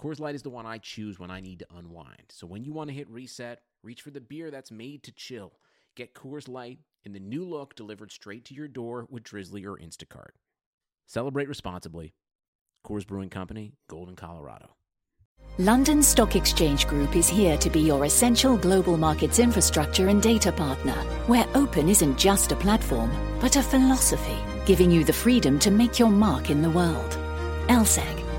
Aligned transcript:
Coors 0.00 0.18
Light 0.20 0.34
is 0.34 0.42
the 0.42 0.50
one 0.50 0.66
I 0.66 0.78
choose 0.78 1.18
when 1.18 1.30
I 1.30 1.40
need 1.40 1.60
to 1.60 1.76
unwind. 1.76 2.24
So 2.30 2.46
when 2.46 2.64
you 2.64 2.72
want 2.72 2.90
to 2.90 2.96
hit 2.96 3.08
reset, 3.08 3.60
reach 3.82 4.02
for 4.02 4.10
the 4.10 4.20
beer 4.20 4.50
that's 4.50 4.70
made 4.70 5.02
to 5.04 5.12
chill. 5.12 5.52
Get 5.94 6.14
Coors 6.14 6.48
Light 6.48 6.80
in 7.04 7.12
the 7.12 7.20
new 7.20 7.44
look 7.44 7.74
delivered 7.74 8.10
straight 8.10 8.44
to 8.46 8.54
your 8.54 8.68
door 8.68 9.06
with 9.10 9.24
Drizly 9.24 9.64
or 9.64 9.76
Instacart. 9.76 10.32
Celebrate 11.06 11.48
responsibly. 11.48 12.14
Coors 12.84 13.06
Brewing 13.06 13.28
Company, 13.28 13.74
Golden, 13.88 14.16
Colorado. 14.16 14.74
London 15.58 16.02
Stock 16.02 16.34
Exchange 16.34 16.86
Group 16.86 17.14
is 17.14 17.28
here 17.28 17.58
to 17.58 17.68
be 17.68 17.80
your 17.80 18.04
essential 18.06 18.56
global 18.56 18.96
markets 18.96 19.38
infrastructure 19.38 20.08
and 20.08 20.22
data 20.22 20.50
partner, 20.50 20.94
where 21.26 21.46
open 21.54 21.88
isn't 21.88 22.16
just 22.16 22.52
a 22.52 22.56
platform, 22.56 23.12
but 23.40 23.56
a 23.56 23.62
philosophy, 23.62 24.38
giving 24.64 24.90
you 24.90 25.04
the 25.04 25.12
freedom 25.12 25.58
to 25.58 25.70
make 25.70 25.98
your 25.98 26.08
mark 26.10 26.48
in 26.48 26.62
the 26.62 26.70
world. 26.70 27.18
LSEG 27.68 28.21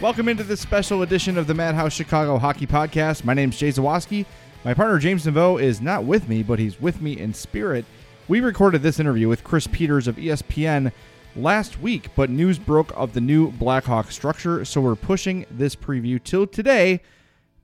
Welcome 0.00 0.30
into 0.30 0.44
this 0.44 0.62
special 0.62 1.02
edition 1.02 1.36
of 1.36 1.46
the 1.46 1.52
Madhouse 1.52 1.92
Chicago 1.92 2.38
Hockey 2.38 2.66
Podcast. 2.66 3.22
My 3.22 3.34
name 3.34 3.50
is 3.50 3.58
Jay 3.58 3.68
Zawaski. 3.68 4.24
My 4.64 4.72
partner 4.72 4.98
James 4.98 5.26
Naveau 5.26 5.60
is 5.60 5.82
not 5.82 6.04
with 6.04 6.26
me, 6.26 6.42
but 6.42 6.58
he's 6.58 6.80
with 6.80 7.02
me 7.02 7.18
in 7.18 7.34
spirit. 7.34 7.84
We 8.26 8.40
recorded 8.40 8.80
this 8.80 8.98
interview 8.98 9.28
with 9.28 9.44
Chris 9.44 9.66
Peters 9.66 10.08
of 10.08 10.16
ESPN 10.16 10.92
last 11.36 11.82
week, 11.82 12.08
but 12.16 12.30
news 12.30 12.58
broke 12.58 12.96
of 12.96 13.12
the 13.12 13.20
new 13.20 13.52
Blackhawk 13.52 14.10
structure, 14.10 14.64
so 14.64 14.80
we're 14.80 14.94
pushing 14.94 15.44
this 15.50 15.76
preview 15.76 16.22
till 16.24 16.46
today, 16.46 17.02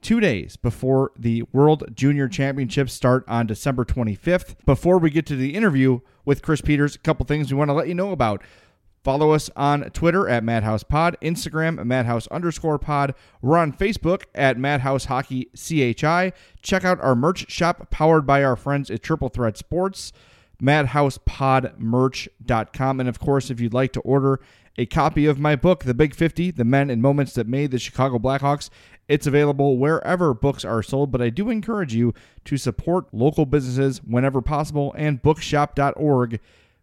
two 0.03 0.21
days 0.21 0.57
before 0.57 1.13
the 1.19 1.43
World 1.55 1.85
Junior 1.95 2.29
Championships 2.29 2.93
start 2.93 3.25
on 3.27 3.47
December 3.47 3.87
25th. 3.87 4.57
Before 4.67 4.99
we 4.99 5.09
get 5.09 5.25
to 5.25 5.37
the 5.37 5.55
interview 5.55 6.01
with 6.27 6.43
Chris 6.43 6.61
Peters, 6.61 6.97
a 6.97 6.99
couple 6.99 7.25
things 7.25 7.51
we 7.51 7.57
want 7.57 7.71
to 7.71 7.75
let 7.75 7.89
you 7.89 7.95
know 7.95 8.13
about. 8.13 8.43
Follow 9.07 9.31
us 9.31 9.49
on 9.55 9.83
Twitter 9.91 10.29
at 10.29 10.43
Madhouse 10.43 10.83
Pod, 10.83 11.17
Instagram 11.23 11.79
at 11.79 11.87
Madhouse 11.87 12.27
underscore 12.27 12.77
pod. 12.77 13.15
We're 13.41 13.57
on 13.57 13.73
Facebook 13.73 14.25
at 14.35 14.59
Madhouse 14.59 15.05
Hockey 15.05 15.49
CHI. 15.55 16.33
Check 16.61 16.85
out 16.85 17.01
our 17.01 17.15
merch 17.15 17.49
shop 17.49 17.89
powered 17.89 18.27
by 18.27 18.43
our 18.43 18.57
friends 18.57 18.91
at 18.91 19.05
Triple 19.05 19.29
Threat 19.29 19.57
Sports, 19.57 20.13
madhousepodmerch.com. 20.61 22.99
And 22.99 23.09
of 23.09 23.21
course, 23.21 23.49
if 23.49 23.61
you'd 23.61 23.73
like 23.73 23.93
to 23.93 24.01
order 24.01 24.41
a 24.77 24.87
copy 24.87 25.27
of 25.27 25.39
my 25.39 25.55
book, 25.55 25.85
The 25.85 25.95
Big 25.95 26.13
50 26.13 26.51
The 26.51 26.65
Men 26.65 26.91
and 26.91 27.01
Moments 27.01 27.35
That 27.35 27.47
Made 27.47 27.71
the 27.71 27.79
Chicago 27.79 28.19
Blackhawks, 28.19 28.71
it's 29.07 29.29
available 29.29 29.79
wherever 29.79 30.35
books 30.35 30.65
are 30.65 30.83
sold, 30.83 31.13
but 31.13 31.23
I 31.23 31.31
do 31.31 31.49
encourage 31.49 31.95
you 31.95 32.13
to 32.45 32.57
support 32.57 33.15
local 33.15 33.47
businesses 33.47 34.03
whenever 34.03 34.43
possible, 34.43 34.93
and 34.99 35.23
bookshop.org 35.23 36.41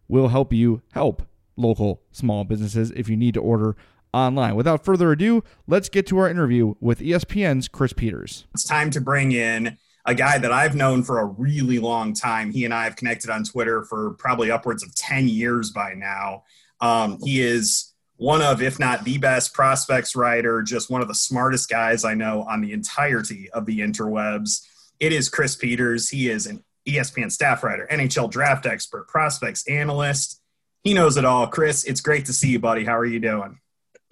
will 0.08 0.28
help 0.28 0.54
you 0.54 0.80
help 0.94 1.22
local 1.56 2.02
small 2.12 2.44
businesses 2.44 2.90
if 2.92 3.08
you 3.08 3.16
need 3.16 3.34
to 3.34 3.40
order 3.40 3.76
online. 4.12 4.54
Without 4.54 4.84
further 4.84 5.12
ado, 5.12 5.42
let's 5.66 5.88
get 5.88 6.06
to 6.06 6.18
our 6.18 6.28
interview 6.28 6.74
with 6.80 7.00
ESPN's 7.00 7.68
Chris 7.68 7.92
Peters. 7.92 8.46
It's 8.54 8.64
time 8.64 8.90
to 8.90 9.00
bring 9.00 9.32
in 9.32 9.76
a 10.06 10.14
guy 10.14 10.38
that 10.38 10.52
I've 10.52 10.74
known 10.74 11.02
for 11.02 11.18
a 11.18 11.24
really 11.24 11.78
long 11.78 12.14
time. 12.14 12.52
He 12.52 12.64
and 12.64 12.72
I 12.72 12.84
have 12.84 12.96
connected 12.96 13.30
on 13.30 13.44
Twitter 13.44 13.84
for 13.84 14.12
probably 14.12 14.50
upwards 14.50 14.82
of 14.82 14.94
10 14.94 15.28
years 15.28 15.70
by 15.70 15.94
now. 15.94 16.44
Um, 16.80 17.18
he 17.22 17.40
is 17.40 17.92
one 18.16 18.42
of, 18.42 18.62
if 18.62 18.78
not 18.78 19.04
the 19.04 19.18
best 19.18 19.54
prospects 19.54 20.14
writer, 20.14 20.62
just 20.62 20.90
one 20.90 21.00
of 21.00 21.08
the 21.08 21.14
smartest 21.14 21.68
guys 21.68 22.04
I 22.04 22.14
know 22.14 22.42
on 22.42 22.60
the 22.60 22.72
entirety 22.72 23.50
of 23.50 23.66
the 23.66 23.80
interwebs. 23.80 24.64
It 25.00 25.12
is 25.12 25.28
Chris 25.28 25.56
Peters. 25.56 26.08
He 26.10 26.28
is 26.28 26.46
an 26.46 26.62
ESPN 26.86 27.32
staff 27.32 27.64
writer, 27.64 27.88
NHL 27.90 28.30
draft 28.30 28.66
expert, 28.66 29.08
prospects 29.08 29.66
analyst 29.66 30.40
he 30.84 30.94
knows 30.94 31.16
it 31.16 31.24
all. 31.24 31.46
Chris, 31.46 31.84
it's 31.84 32.00
great 32.00 32.26
to 32.26 32.32
see 32.32 32.50
you, 32.50 32.58
buddy. 32.60 32.84
How 32.84 32.96
are 32.96 33.06
you 33.06 33.18
doing? 33.18 33.58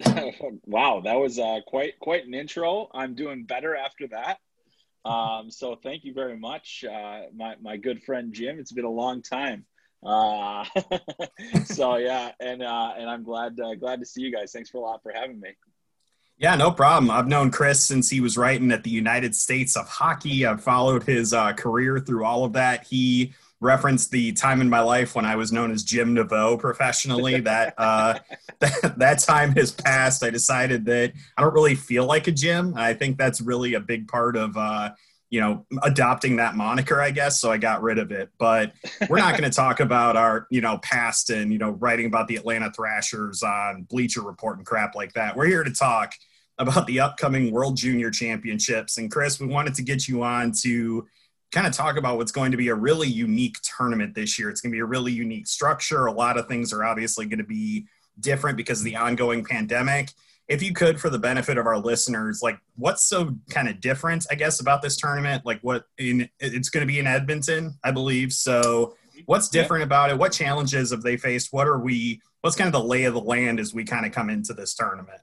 wow, 0.65 1.01
that 1.05 1.15
was 1.15 1.39
uh, 1.39 1.59
quite 1.67 1.99
quite 1.99 2.25
an 2.25 2.33
intro. 2.33 2.89
I'm 2.93 3.15
doing 3.15 3.45
better 3.45 3.75
after 3.75 4.07
that. 4.07 4.39
Um, 5.05 5.51
so 5.51 5.75
thank 5.75 6.03
you 6.03 6.13
very 6.13 6.37
much, 6.37 6.83
uh, 6.83 7.21
my 7.35 7.55
my 7.61 7.77
good 7.77 8.03
friend 8.03 8.33
Jim. 8.33 8.59
It's 8.59 8.71
been 8.71 8.85
a 8.85 8.89
long 8.89 9.21
time. 9.21 9.65
Uh, 10.03 10.65
so 11.65 11.97
yeah, 11.97 12.31
and 12.39 12.63
uh, 12.63 12.93
and 12.97 13.09
I'm 13.09 13.23
glad 13.23 13.59
uh, 13.59 13.75
glad 13.75 13.99
to 13.99 14.05
see 14.05 14.21
you 14.21 14.31
guys. 14.31 14.51
Thanks 14.51 14.69
for 14.69 14.79
a 14.79 14.81
lot 14.81 15.03
for 15.03 15.11
having 15.13 15.39
me. 15.39 15.49
Yeah, 16.37 16.55
no 16.55 16.71
problem. 16.71 17.11
I've 17.11 17.27
known 17.27 17.51
Chris 17.51 17.83
since 17.83 18.09
he 18.09 18.19
was 18.19 18.37
writing 18.37 18.71
at 18.71 18.83
the 18.83 18.89
United 18.89 19.35
States 19.35 19.77
of 19.77 19.87
Hockey. 19.87 20.45
I've 20.45 20.63
followed 20.63 21.03
his 21.03 21.33
uh, 21.33 21.53
career 21.53 21.99
through 21.99 22.25
all 22.25 22.43
of 22.43 22.53
that. 22.53 22.85
He 22.85 23.33
referenced 23.63 24.11
the 24.11 24.33
time 24.33 24.61
in 24.61 24.69
my 24.69 24.81
life 24.81 25.15
when 25.15 25.25
I 25.25 25.35
was 25.35 25.51
known 25.51 25.71
as 25.71 25.83
Jim 25.83 26.15
Naveau 26.15 26.59
professionally. 26.59 27.39
that, 27.41 27.73
uh, 27.77 28.19
that 28.59 28.95
that 28.97 29.19
time 29.19 29.53
has 29.53 29.71
passed. 29.71 30.23
I 30.23 30.29
decided 30.29 30.85
that 30.85 31.13
I 31.37 31.41
don't 31.41 31.53
really 31.53 31.75
feel 31.75 32.05
like 32.05 32.27
a 32.27 32.31
Jim. 32.31 32.73
I 32.75 32.93
think 32.93 33.17
that's 33.17 33.41
really 33.41 33.73
a 33.73 33.79
big 33.79 34.07
part 34.07 34.35
of 34.35 34.55
uh, 34.57 34.91
you 35.29 35.39
know 35.39 35.65
adopting 35.81 36.35
that 36.35 36.55
moniker, 36.55 37.01
I 37.01 37.11
guess. 37.11 37.39
So 37.39 37.51
I 37.51 37.57
got 37.57 37.81
rid 37.81 37.97
of 37.97 38.11
it. 38.11 38.29
But 38.37 38.73
we're 39.09 39.17
not 39.17 39.37
going 39.37 39.49
to 39.49 39.55
talk 39.55 39.79
about 39.79 40.15
our 40.17 40.45
you 40.51 40.61
know 40.61 40.77
past 40.79 41.29
and 41.29 41.51
you 41.51 41.57
know 41.57 41.71
writing 41.71 42.05
about 42.05 42.27
the 42.27 42.35
Atlanta 42.35 42.71
Thrashers 42.71 43.41
on 43.41 43.83
Bleacher 43.89 44.21
Report 44.21 44.57
and 44.57 44.67
crap 44.67 44.93
like 44.93 45.13
that. 45.13 45.35
We're 45.35 45.47
here 45.47 45.63
to 45.63 45.73
talk 45.73 46.13
about 46.59 46.85
the 46.85 46.99
upcoming 46.99 47.51
World 47.51 47.77
Junior 47.77 48.11
Championships. 48.11 48.97
And 48.97 49.11
Chris, 49.11 49.39
we 49.39 49.47
wanted 49.47 49.73
to 49.75 49.81
get 49.81 50.07
you 50.07 50.21
on 50.21 50.51
to 50.61 51.07
kind 51.53 51.67
of 51.67 51.73
talk 51.73 51.97
about 51.97 52.17
what's 52.17 52.31
going 52.31 52.51
to 52.51 52.57
be 52.57 52.67
a 52.67 52.75
really 52.75 53.07
unique 53.07 53.57
tournament 53.77 54.15
this 54.15 54.37
year. 54.37 54.49
It's 54.49 54.59
going 54.59 54.71
to 54.71 54.75
be 54.75 54.81
a 54.81 54.85
really 54.85 55.11
unique 55.11 55.47
structure. 55.47 56.07
A 56.07 56.11
lot 56.11 56.37
of 56.37 56.47
things 56.47 56.73
are 56.73 56.83
obviously 56.83 57.25
going 57.25 57.39
to 57.39 57.45
be 57.45 57.85
different 58.19 58.57
because 58.57 58.79
of 58.79 58.85
the 58.85 58.95
ongoing 58.95 59.45
pandemic. 59.45 60.09
if 60.47 60.61
you 60.61 60.73
could, 60.73 60.99
for 60.99 61.09
the 61.09 61.19
benefit 61.19 61.57
of 61.57 61.65
our 61.65 61.77
listeners, 61.77 62.41
like 62.41 62.59
what's 62.75 63.03
so 63.03 63.35
kind 63.49 63.69
of 63.69 63.79
different, 63.79 64.25
I 64.29 64.35
guess, 64.35 64.59
about 64.59 64.81
this 64.81 64.97
tournament? 64.97 65.45
Like 65.45 65.59
what 65.61 65.85
in 65.97 66.29
it's 66.39 66.69
going 66.69 66.85
to 66.85 66.91
be 66.91 66.99
in 66.99 67.07
Edmonton, 67.07 67.77
I 67.83 67.91
believe. 67.91 68.33
So 68.33 68.95
what's 69.25 69.47
different 69.47 69.83
about 69.83 70.09
it? 70.09 70.17
What 70.17 70.33
challenges 70.33 70.91
have 70.91 71.01
they 71.01 71.17
faced? 71.17 71.53
What 71.53 71.67
are 71.67 71.79
we? 71.79 72.21
What's 72.41 72.57
kind 72.57 72.67
of 72.67 72.73
the 72.73 72.87
lay 72.87 73.05
of 73.05 73.13
the 73.13 73.21
land 73.21 73.59
as 73.59 73.73
we 73.73 73.85
kind 73.85 74.05
of 74.05 74.11
come 74.11 74.29
into 74.29 74.53
this 74.53 74.73
tournament? 74.73 75.21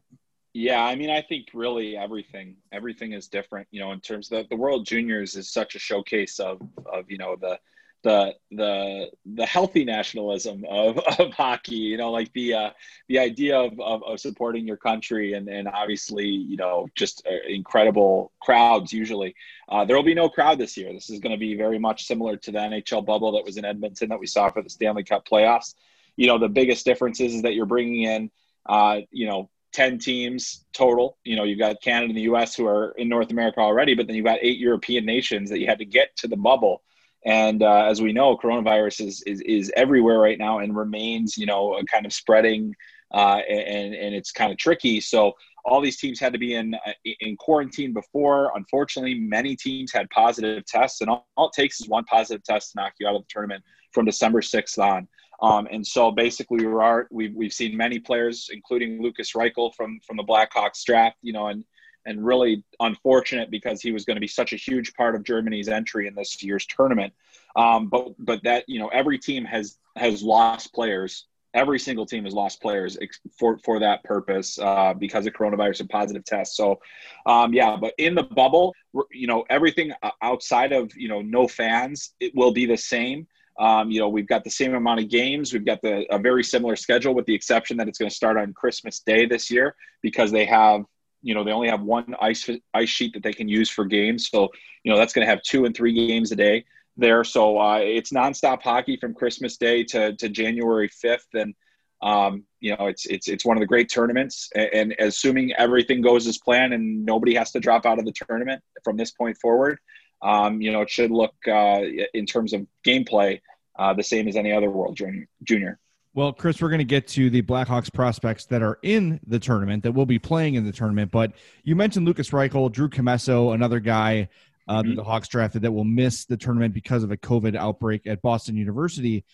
Yeah, 0.52 0.82
I 0.82 0.96
mean, 0.96 1.10
I 1.10 1.22
think 1.22 1.48
really 1.54 1.96
everything, 1.96 2.56
everything 2.72 3.12
is 3.12 3.28
different. 3.28 3.68
You 3.70 3.80
know, 3.80 3.92
in 3.92 4.00
terms 4.00 4.32
of 4.32 4.42
the, 4.42 4.48
the 4.50 4.60
World 4.60 4.84
Juniors 4.84 5.36
is 5.36 5.52
such 5.52 5.76
a 5.76 5.78
showcase 5.78 6.40
of, 6.40 6.60
of 6.92 7.08
you 7.08 7.18
know 7.18 7.36
the 7.40 7.58
the 8.02 8.34
the 8.50 9.10
the 9.34 9.46
healthy 9.46 9.84
nationalism 9.84 10.64
of, 10.68 10.98
of 11.18 11.32
hockey 11.32 11.76
you 11.76 11.96
know 11.96 12.10
like 12.10 12.32
the 12.32 12.54
uh, 12.54 12.70
the 13.08 13.18
idea 13.18 13.58
of, 13.58 13.78
of, 13.80 14.02
of, 14.04 14.20
supporting 14.20 14.66
your 14.66 14.76
country 14.76 15.34
and 15.34 15.48
and 15.48 15.68
obviously 15.68 16.26
you 16.26 16.56
know 16.56 16.88
just 16.94 17.26
uh, 17.26 17.48
incredible 17.48 18.32
crowds 18.40 18.92
usually 18.92 19.34
uh, 19.68 19.84
there 19.84 19.96
will 19.96 20.02
be 20.02 20.14
no 20.14 20.28
crowd 20.28 20.58
this 20.58 20.76
year 20.76 20.92
this 20.92 21.10
is 21.10 21.20
going 21.20 21.32
to 21.32 21.38
be 21.38 21.54
very 21.54 21.78
much 21.78 22.06
similar 22.06 22.36
to 22.36 22.50
the 22.50 22.58
nhl 22.58 23.04
bubble 23.04 23.32
that 23.32 23.44
was 23.44 23.56
in 23.56 23.64
edmonton 23.64 24.08
that 24.08 24.18
we 24.18 24.26
saw 24.26 24.50
for 24.50 24.62
the 24.62 24.70
stanley 24.70 25.04
cup 25.04 25.26
playoffs 25.28 25.74
you 26.16 26.26
know 26.26 26.38
the 26.38 26.48
biggest 26.48 26.84
difference 26.84 27.20
is, 27.20 27.34
is 27.34 27.42
that 27.42 27.54
you're 27.54 27.66
bringing 27.66 28.02
in 28.02 28.30
uh, 28.66 29.00
you 29.10 29.26
know 29.26 29.50
10 29.72 29.98
teams 29.98 30.64
total. 30.72 31.18
You 31.24 31.36
know, 31.36 31.44
you've 31.44 31.58
got 31.58 31.82
Canada 31.82 32.10
and 32.10 32.16
the 32.16 32.22
US 32.22 32.54
who 32.54 32.66
are 32.66 32.92
in 32.98 33.08
North 33.08 33.30
America 33.30 33.60
already, 33.60 33.94
but 33.94 34.06
then 34.06 34.16
you've 34.16 34.24
got 34.24 34.38
eight 34.42 34.58
European 34.58 35.04
nations 35.04 35.50
that 35.50 35.60
you 35.60 35.66
had 35.66 35.78
to 35.78 35.84
get 35.84 36.16
to 36.16 36.28
the 36.28 36.36
bubble. 36.36 36.82
And 37.24 37.62
uh, 37.62 37.84
as 37.84 38.00
we 38.00 38.12
know, 38.12 38.36
coronavirus 38.36 39.06
is, 39.06 39.22
is, 39.26 39.40
is 39.42 39.72
everywhere 39.76 40.18
right 40.18 40.38
now 40.38 40.60
and 40.60 40.76
remains, 40.76 41.36
you 41.36 41.46
know, 41.46 41.80
kind 41.90 42.06
of 42.06 42.12
spreading 42.12 42.74
uh, 43.12 43.40
and, 43.48 43.94
and 43.94 44.14
it's 44.14 44.32
kind 44.32 44.52
of 44.52 44.58
tricky. 44.58 45.00
So 45.00 45.34
all 45.64 45.80
these 45.80 45.98
teams 45.98 46.20
had 46.20 46.32
to 46.32 46.38
be 46.38 46.54
in 46.54 46.74
uh, 46.74 46.92
in 47.20 47.36
quarantine 47.36 47.92
before. 47.92 48.52
Unfortunately, 48.56 49.14
many 49.14 49.56
teams 49.56 49.92
had 49.92 50.08
positive 50.10 50.64
tests, 50.66 51.00
and 51.00 51.10
all, 51.10 51.28
all, 51.36 51.48
it 51.48 51.52
takes 51.54 51.80
is 51.80 51.88
one 51.88 52.04
positive 52.04 52.42
test 52.44 52.72
to 52.72 52.80
knock 52.80 52.92
you 52.98 53.06
out 53.06 53.14
of 53.14 53.22
the 53.22 53.26
tournament 53.28 53.62
from 53.92 54.06
December 54.06 54.40
6th 54.40 54.78
on. 54.78 55.08
Um, 55.42 55.68
and 55.70 55.86
so 55.86 56.10
basically, 56.10 56.66
we 56.66 56.72
are 56.72 57.08
we've, 57.10 57.34
we've 57.34 57.52
seen 57.52 57.76
many 57.76 57.98
players, 57.98 58.50
including 58.52 59.02
Lucas 59.02 59.32
Reichel 59.32 59.74
from 59.74 60.00
from 60.06 60.16
the 60.16 60.24
Blackhawks 60.24 60.84
draft, 60.84 61.16
you 61.22 61.32
know, 61.32 61.46
and 61.46 61.64
and 62.06 62.24
really 62.24 62.64
unfortunate 62.80 63.50
because 63.50 63.80
he 63.82 63.92
was 63.92 64.04
going 64.04 64.16
to 64.16 64.20
be 64.20 64.28
such 64.28 64.52
a 64.52 64.56
huge 64.56 64.94
part 64.94 65.14
of 65.14 65.22
Germany's 65.22 65.68
entry 65.68 66.06
in 66.06 66.14
this 66.14 66.42
year's 66.42 66.66
tournament. 66.66 67.12
Um, 67.56 67.88
but 67.88 68.14
but 68.18 68.42
that 68.44 68.64
you 68.68 68.78
know 68.78 68.88
every 68.88 69.18
team 69.18 69.44
has 69.44 69.78
has 69.96 70.22
lost 70.22 70.72
players. 70.74 71.26
Every 71.52 71.80
single 71.80 72.06
team 72.06 72.24
has 72.24 72.32
lost 72.32 72.62
players 72.62 72.96
for 73.36 73.58
for 73.58 73.80
that 73.80 74.04
purpose 74.04 74.58
uh, 74.58 74.94
because 74.94 75.26
of 75.26 75.32
coronavirus 75.32 75.80
and 75.80 75.88
positive 75.88 76.24
tests. 76.24 76.56
So, 76.56 76.80
um, 77.26 77.52
yeah. 77.52 77.76
But 77.76 77.94
in 77.98 78.14
the 78.14 78.22
bubble, 78.22 78.72
you 79.10 79.26
know, 79.26 79.44
everything 79.50 79.92
outside 80.22 80.72
of 80.72 80.92
you 80.96 81.08
know 81.08 81.22
no 81.22 81.48
fans, 81.48 82.14
it 82.20 82.32
will 82.36 82.52
be 82.52 82.66
the 82.66 82.76
same. 82.76 83.26
Um, 83.58 83.90
you 83.90 84.00
know, 84.00 84.08
we've 84.08 84.26
got 84.26 84.44
the 84.44 84.50
same 84.50 84.74
amount 84.74 85.00
of 85.00 85.08
games. 85.08 85.52
We've 85.52 85.64
got 85.64 85.82
the 85.82 86.06
a 86.12 86.18
very 86.18 86.44
similar 86.44 86.76
schedule, 86.76 87.14
with 87.14 87.26
the 87.26 87.34
exception 87.34 87.76
that 87.78 87.88
it's 87.88 87.98
going 87.98 88.08
to 88.08 88.14
start 88.14 88.36
on 88.36 88.52
Christmas 88.52 89.00
Day 89.00 89.26
this 89.26 89.50
year 89.50 89.74
because 90.02 90.30
they 90.30 90.46
have 90.46 90.84
you 91.22 91.34
know 91.34 91.44
they 91.44 91.52
only 91.52 91.68
have 91.68 91.82
one 91.82 92.14
ice 92.20 92.48
ice 92.72 92.88
sheet 92.88 93.14
that 93.14 93.22
they 93.22 93.32
can 93.32 93.48
use 93.48 93.68
for 93.68 93.84
games. 93.84 94.28
So 94.30 94.48
you 94.84 94.92
know 94.92 94.98
that's 94.98 95.12
going 95.12 95.26
to 95.26 95.30
have 95.30 95.42
two 95.42 95.64
and 95.64 95.76
three 95.76 95.92
games 95.92 96.32
a 96.32 96.36
day 96.36 96.64
there. 96.96 97.24
So 97.24 97.58
uh, 97.58 97.78
it's 97.82 98.12
nonstop 98.12 98.62
hockey 98.62 98.96
from 98.96 99.14
christmas 99.14 99.56
day 99.56 99.84
to, 99.84 100.14
to 100.16 100.28
january 100.28 100.88
5th 100.88 101.26
and 101.34 101.54
um, 102.02 102.44
you 102.60 102.74
know 102.76 102.86
it's 102.86 103.04
it's 103.06 103.28
it's 103.28 103.44
one 103.44 103.56
of 103.56 103.60
the 103.60 103.66
great 103.66 103.90
tournaments. 103.90 104.48
And, 104.54 104.70
and, 104.72 104.94
assuming 104.98 105.52
everything 105.58 106.00
goes 106.00 106.26
as 106.26 106.38
planned 106.38 106.72
and 106.72 107.04
nobody 107.04 107.34
has 107.34 107.50
to 107.52 107.60
drop 107.60 107.84
out 107.84 107.98
of 107.98 108.06
the 108.06 108.12
tournament 108.12 108.62
from 108.84 108.96
this 108.96 109.10
point 109.10 109.36
forward 109.36 109.78
um, 110.22 110.60
you 110.60 110.72
know 110.72 110.82
it 110.82 110.90
should 110.90 111.10
look 111.10 111.34
uh, 111.46 111.80
in 112.14 112.26
terms 112.26 112.52
of 112.52 112.66
gameplay 112.86 113.40
uh, 113.78 113.94
the 113.94 114.02
same 114.02 114.28
as 114.28 114.36
any 114.36 114.52
other 114.52 114.70
world 114.70 114.96
junior 115.42 115.78
well, 116.12 116.32
Chris, 116.32 116.60
we're 116.60 116.70
going 116.70 116.78
to 116.78 116.84
get 116.84 117.06
to 117.08 117.30
the 117.30 117.42
Blackhawks 117.42 117.92
prospects 117.92 118.44
that 118.46 118.62
are 118.62 118.80
in 118.82 119.20
the 119.28 119.38
tournament 119.38 119.84
that 119.84 119.92
will 119.92 120.06
be 120.06 120.18
playing 120.18 120.54
in 120.54 120.64
the 120.64 120.72
tournament. 120.72 121.12
But 121.12 121.34
you 121.62 121.76
mentioned 121.76 122.04
Lucas 122.04 122.30
Reichel, 122.30 122.72
Drew 122.72 122.88
Commesso, 122.88 123.54
another 123.54 123.78
guy 123.78 124.28
uh, 124.66 124.80
mm-hmm. 124.80 124.88
that 124.88 124.96
the 124.96 125.04
Hawks 125.04 125.28
drafted 125.28 125.62
that 125.62 125.70
will 125.70 125.84
miss 125.84 126.24
the 126.24 126.36
tournament 126.36 126.74
because 126.74 127.04
of 127.04 127.12
a 127.12 127.16
COVID 127.16 127.54
outbreak 127.54 128.08
at 128.08 128.22
Boston 128.22 128.56
University. 128.56 129.24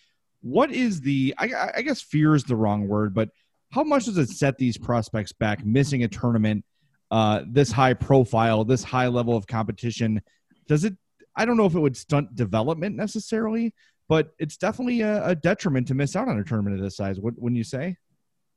What 0.42 0.70
is 0.70 1.00
the, 1.00 1.34
I, 1.38 1.70
I 1.76 1.82
guess 1.82 2.02
fear 2.02 2.34
is 2.34 2.44
the 2.44 2.56
wrong 2.56 2.88
word, 2.88 3.14
but 3.14 3.30
how 3.70 3.82
much 3.82 4.04
does 4.04 4.18
it 4.18 4.28
set 4.28 4.58
these 4.58 4.76
prospects 4.76 5.32
back 5.32 5.64
missing 5.64 6.04
a 6.04 6.08
tournament 6.08 6.62
uh, 7.10 7.42
this 7.46 7.72
high 7.72 7.94
profile, 7.94 8.64
this 8.64 8.84
high 8.84 9.08
level 9.08 9.34
of 9.34 9.46
competition? 9.46 10.20
Does 10.68 10.84
it, 10.84 10.94
I 11.36 11.44
don't 11.44 11.56
know 11.56 11.66
if 11.66 11.74
it 11.74 11.80
would 11.80 11.96
stunt 11.96 12.34
development 12.34 12.96
necessarily, 12.96 13.74
but 14.08 14.34
it's 14.38 14.56
definitely 14.56 15.00
a, 15.00 15.26
a 15.28 15.34
detriment 15.34 15.88
to 15.88 15.94
miss 15.94 16.16
out 16.16 16.28
on 16.28 16.38
a 16.38 16.44
tournament 16.44 16.76
of 16.76 16.82
this 16.82 16.96
size. 16.96 17.18
Wouldn't 17.20 17.56
you 17.56 17.64
say? 17.64 17.96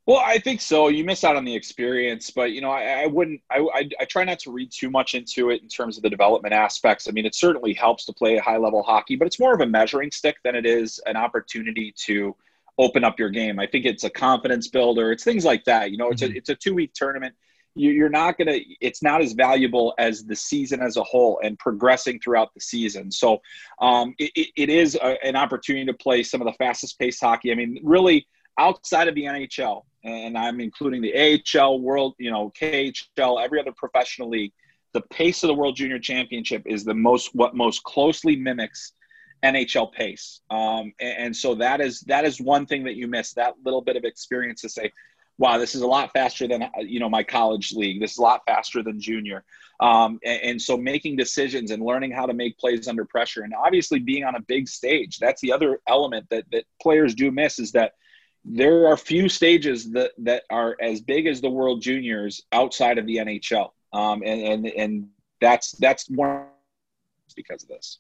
Well, 0.09 0.23
I 0.25 0.39
think 0.39 0.59
so. 0.59 0.87
You 0.87 1.03
miss 1.03 1.23
out 1.23 1.35
on 1.35 1.45
the 1.45 1.55
experience, 1.55 2.31
but 2.31 2.51
you 2.51 2.61
know, 2.61 2.71
I, 2.71 3.03
I 3.03 3.05
wouldn't. 3.05 3.41
I, 3.51 3.59
I, 3.59 3.89
I, 4.01 4.05
try 4.05 4.23
not 4.23 4.39
to 4.39 4.51
read 4.51 4.71
too 4.71 4.89
much 4.89 5.13
into 5.13 5.51
it 5.51 5.61
in 5.61 5.67
terms 5.67 5.97
of 5.97 6.03
the 6.03 6.09
development 6.09 6.51
aspects. 6.51 7.07
I 7.07 7.11
mean, 7.11 7.27
it 7.27 7.35
certainly 7.35 7.75
helps 7.75 8.05
to 8.05 8.13
play 8.13 8.35
high 8.37 8.57
level 8.57 8.81
hockey, 8.81 9.15
but 9.15 9.27
it's 9.27 9.39
more 9.39 9.53
of 9.53 9.61
a 9.61 9.67
measuring 9.67 10.09
stick 10.09 10.37
than 10.43 10.55
it 10.55 10.65
is 10.65 10.99
an 11.05 11.15
opportunity 11.15 11.93
to 12.05 12.35
open 12.79 13.03
up 13.03 13.19
your 13.19 13.29
game. 13.29 13.59
I 13.59 13.67
think 13.67 13.85
it's 13.85 14.03
a 14.03 14.09
confidence 14.09 14.67
builder. 14.67 15.11
It's 15.11 15.23
things 15.23 15.45
like 15.45 15.63
that. 15.65 15.91
You 15.91 15.97
know, 15.97 16.09
it's 16.09 16.23
mm-hmm. 16.23 16.33
a 16.33 16.37
it's 16.37 16.49
a 16.49 16.55
two 16.55 16.73
week 16.73 16.93
tournament 16.95 17.35
you're 17.79 18.09
not 18.09 18.37
going 18.37 18.47
to 18.47 18.61
it's 18.81 19.01
not 19.01 19.21
as 19.21 19.33
valuable 19.33 19.93
as 19.97 20.25
the 20.25 20.35
season 20.35 20.81
as 20.81 20.97
a 20.97 21.03
whole 21.03 21.39
and 21.43 21.57
progressing 21.59 22.19
throughout 22.19 22.53
the 22.53 22.59
season 22.59 23.11
so 23.11 23.39
um, 23.81 24.13
it, 24.19 24.49
it 24.55 24.69
is 24.69 24.95
a, 24.95 25.23
an 25.25 25.35
opportunity 25.35 25.85
to 25.85 25.93
play 25.93 26.21
some 26.21 26.41
of 26.41 26.45
the 26.45 26.53
fastest 26.53 26.99
paced 26.99 27.21
hockey 27.21 27.51
i 27.51 27.55
mean 27.55 27.79
really 27.83 28.27
outside 28.57 29.07
of 29.07 29.15
the 29.15 29.23
nhl 29.23 29.83
and 30.03 30.37
i'm 30.37 30.59
including 30.59 31.01
the 31.01 31.13
ahl 31.57 31.79
world 31.79 32.13
you 32.17 32.29
know 32.29 32.51
khl 32.59 33.43
every 33.43 33.59
other 33.59 33.73
professional 33.77 34.29
league 34.29 34.51
the 34.93 35.01
pace 35.11 35.43
of 35.43 35.47
the 35.47 35.53
world 35.53 35.75
junior 35.75 35.99
championship 35.99 36.63
is 36.65 36.83
the 36.83 36.93
most 36.93 37.33
what 37.33 37.55
most 37.55 37.83
closely 37.83 38.35
mimics 38.35 38.93
NHL 39.43 39.91
pace, 39.93 40.41
um, 40.49 40.91
and, 40.99 41.17
and 41.17 41.35
so 41.35 41.55
that 41.55 41.79
is 41.79 42.01
that 42.01 42.25
is 42.25 42.41
one 42.41 42.65
thing 42.65 42.83
that 42.83 42.95
you 42.95 43.07
miss. 43.07 43.33
That 43.33 43.53
little 43.63 43.81
bit 43.81 43.95
of 43.95 44.03
experience 44.03 44.61
to 44.61 44.69
say, 44.69 44.91
wow, 45.39 45.57
this 45.57 45.73
is 45.73 45.81
a 45.81 45.87
lot 45.87 46.11
faster 46.11 46.47
than 46.47 46.69
you 46.81 46.99
know 46.99 47.09
my 47.09 47.23
college 47.23 47.71
league. 47.71 47.99
This 47.99 48.11
is 48.11 48.17
a 48.19 48.21
lot 48.21 48.41
faster 48.45 48.83
than 48.83 48.99
junior. 49.01 49.43
Um, 49.79 50.19
and, 50.25 50.41
and, 50.43 50.61
so 50.61 50.75
making 50.75 51.15
decisions 51.15 51.71
and 51.71 51.81
learning 51.81 52.11
how 52.11 52.25
to 52.25 52.33
make 52.33 52.57
plays 52.57 52.89
under 52.89 53.05
pressure, 53.05 53.43
and 53.43 53.53
obviously 53.53 53.99
being 53.99 54.25
on 54.25 54.35
a 54.35 54.41
big 54.41 54.67
stage. 54.67 55.17
That's 55.17 55.41
the 55.41 55.53
other 55.53 55.79
element 55.87 56.29
that 56.29 56.43
that 56.51 56.65
players 56.81 57.15
do 57.15 57.31
miss 57.31 57.57
is 57.57 57.71
that 57.71 57.93
there 58.43 58.87
are 58.87 58.97
few 58.97 59.29
stages 59.29 59.89
that 59.91 60.11
that 60.19 60.43
are 60.51 60.75
as 60.81 60.99
big 60.99 61.25
as 61.25 61.39
the 61.39 61.49
World 61.49 61.81
Juniors 61.81 62.43
outside 62.51 62.97
of 62.97 63.07
the 63.07 63.17
NHL. 63.17 63.71
Um, 63.93 64.21
and 64.25 64.41
and 64.41 64.67
and 64.67 65.07
that's 65.39 65.71
that's 65.71 66.09
more 66.09 66.47
because 67.35 67.63
of 67.63 67.69
this. 67.69 67.99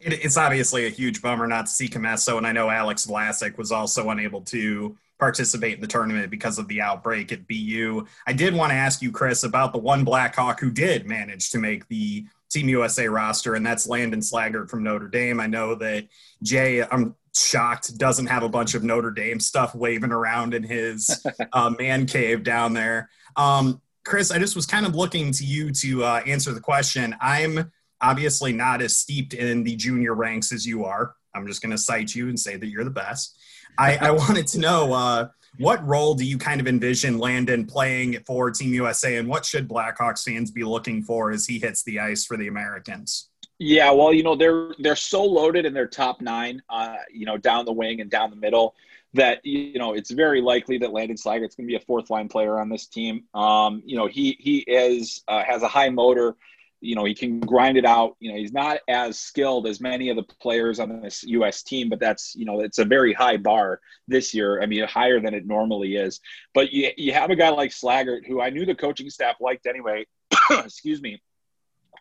it's 0.00 0.38
obviously 0.38 0.86
a 0.86 0.90
huge 0.90 1.20
bummer 1.20 1.46
not 1.46 1.66
to 1.66 1.72
see 1.72 1.88
Commesso, 1.88 2.38
and 2.38 2.46
I 2.46 2.52
know 2.52 2.70
Alex 2.70 3.04
Vlasic 3.04 3.58
was 3.58 3.70
also 3.70 4.08
unable 4.08 4.40
to 4.42 4.96
participate 5.18 5.74
in 5.74 5.80
the 5.80 5.86
tournament 5.86 6.30
because 6.30 6.58
of 6.58 6.68
the 6.68 6.80
outbreak 6.80 7.32
at 7.32 7.46
BU. 7.48 8.06
I 8.26 8.32
did 8.32 8.54
want 8.54 8.70
to 8.70 8.76
ask 8.76 9.02
you, 9.02 9.10
Chris, 9.10 9.44
about 9.44 9.72
the 9.72 9.78
one 9.78 10.04
Blackhawk 10.04 10.60
who 10.60 10.70
did 10.70 11.06
manage 11.06 11.50
to 11.50 11.58
make 11.58 11.88
the 11.88 12.26
Team 12.50 12.68
USA 12.68 13.08
roster, 13.08 13.54
and 13.54 13.66
that's 13.66 13.88
Landon 13.88 14.20
Slaggert 14.20 14.70
from 14.70 14.82
Notre 14.82 15.08
Dame. 15.08 15.40
I 15.40 15.46
know 15.46 15.74
that 15.76 16.06
Jay, 16.42 16.82
I'm 16.82 17.16
shocked, 17.34 17.96
doesn't 17.98 18.26
have 18.26 18.42
a 18.42 18.48
bunch 18.48 18.74
of 18.74 18.84
Notre 18.84 19.10
Dame 19.10 19.40
stuff 19.40 19.74
waving 19.74 20.12
around 20.12 20.54
in 20.54 20.62
his 20.62 21.26
uh, 21.52 21.70
man 21.78 22.06
cave 22.06 22.44
down 22.44 22.72
there. 22.72 23.10
Um, 23.36 23.80
Chris, 24.04 24.30
I 24.30 24.38
just 24.38 24.54
was 24.54 24.66
kind 24.66 24.86
of 24.86 24.94
looking 24.94 25.32
to 25.32 25.44
you 25.44 25.72
to 25.72 26.04
uh, 26.04 26.22
answer 26.26 26.52
the 26.52 26.60
question. 26.60 27.16
I'm 27.20 27.72
obviously 28.00 28.52
not 28.52 28.80
as 28.80 28.96
steeped 28.96 29.34
in 29.34 29.64
the 29.64 29.74
junior 29.74 30.14
ranks 30.14 30.52
as 30.52 30.64
you 30.64 30.84
are. 30.84 31.14
I'm 31.34 31.46
just 31.46 31.60
going 31.60 31.72
to 31.72 31.78
cite 31.78 32.14
you 32.14 32.28
and 32.28 32.38
say 32.38 32.56
that 32.56 32.66
you're 32.66 32.84
the 32.84 32.90
best. 32.90 33.36
I, 33.78 33.96
I 33.96 34.10
wanted 34.12 34.46
to 34.48 34.58
know 34.58 34.92
uh, 34.92 35.28
what 35.58 35.86
role 35.86 36.14
do 36.14 36.24
you 36.24 36.38
kind 36.38 36.60
of 36.60 36.66
envision 36.66 37.18
Landon 37.18 37.66
playing 37.66 38.18
for 38.26 38.50
Team 38.50 38.72
USA, 38.74 39.16
and 39.16 39.28
what 39.28 39.44
should 39.44 39.68
Blackhawks 39.68 40.24
fans 40.24 40.50
be 40.50 40.64
looking 40.64 41.02
for 41.02 41.30
as 41.30 41.46
he 41.46 41.58
hits 41.58 41.82
the 41.82 42.00
ice 42.00 42.24
for 42.24 42.36
the 42.36 42.48
Americans? 42.48 43.28
Yeah, 43.58 43.90
well, 43.90 44.12
you 44.12 44.22
know 44.22 44.36
they're 44.36 44.74
they're 44.78 44.96
so 44.96 45.24
loaded 45.24 45.64
in 45.64 45.72
their 45.72 45.86
top 45.86 46.20
nine, 46.20 46.62
uh, 46.68 46.96
you 47.10 47.24
know, 47.24 47.38
down 47.38 47.64
the 47.64 47.72
wing 47.72 48.00
and 48.00 48.10
down 48.10 48.30
the 48.30 48.36
middle 48.36 48.74
that 49.14 49.44
you 49.44 49.78
know 49.78 49.94
it's 49.94 50.10
very 50.10 50.40
likely 50.40 50.78
that 50.78 50.92
Landon 50.92 51.16
Slaggert's 51.16 51.56
going 51.56 51.66
to 51.66 51.72
be 51.72 51.76
a 51.76 51.80
fourth 51.80 52.10
line 52.10 52.28
player 52.28 52.60
on 52.60 52.68
this 52.68 52.86
team. 52.86 53.24
Um, 53.34 53.82
you 53.84 53.96
know, 53.96 54.06
he 54.06 54.36
he 54.38 54.58
is 54.58 55.22
uh, 55.26 55.42
has 55.42 55.62
a 55.62 55.68
high 55.68 55.88
motor 55.88 56.36
you 56.80 56.94
know, 56.94 57.04
he 57.04 57.14
can 57.14 57.40
grind 57.40 57.76
it 57.76 57.84
out. 57.84 58.16
You 58.20 58.30
know, 58.30 58.38
he's 58.38 58.52
not 58.52 58.78
as 58.88 59.18
skilled 59.18 59.66
as 59.66 59.80
many 59.80 60.10
of 60.10 60.16
the 60.16 60.22
players 60.40 60.78
on 60.78 61.00
this 61.00 61.22
U.S. 61.24 61.62
team, 61.62 61.88
but 61.88 62.00
that's, 62.00 62.34
you 62.34 62.44
know, 62.44 62.60
it's 62.60 62.78
a 62.78 62.84
very 62.84 63.12
high 63.12 63.36
bar 63.36 63.80
this 64.08 64.34
year. 64.34 64.62
I 64.62 64.66
mean, 64.66 64.84
higher 64.84 65.20
than 65.20 65.34
it 65.34 65.46
normally 65.46 65.96
is. 65.96 66.20
But 66.54 66.72
you, 66.72 66.90
you 66.96 67.12
have 67.12 67.30
a 67.30 67.36
guy 67.36 67.48
like 67.50 67.70
Slaggert, 67.70 68.26
who 68.26 68.40
I 68.40 68.50
knew 68.50 68.66
the 68.66 68.74
coaching 68.74 69.10
staff 69.10 69.36
liked 69.40 69.66
anyway. 69.66 70.06
Excuse 70.50 71.00
me. 71.00 71.22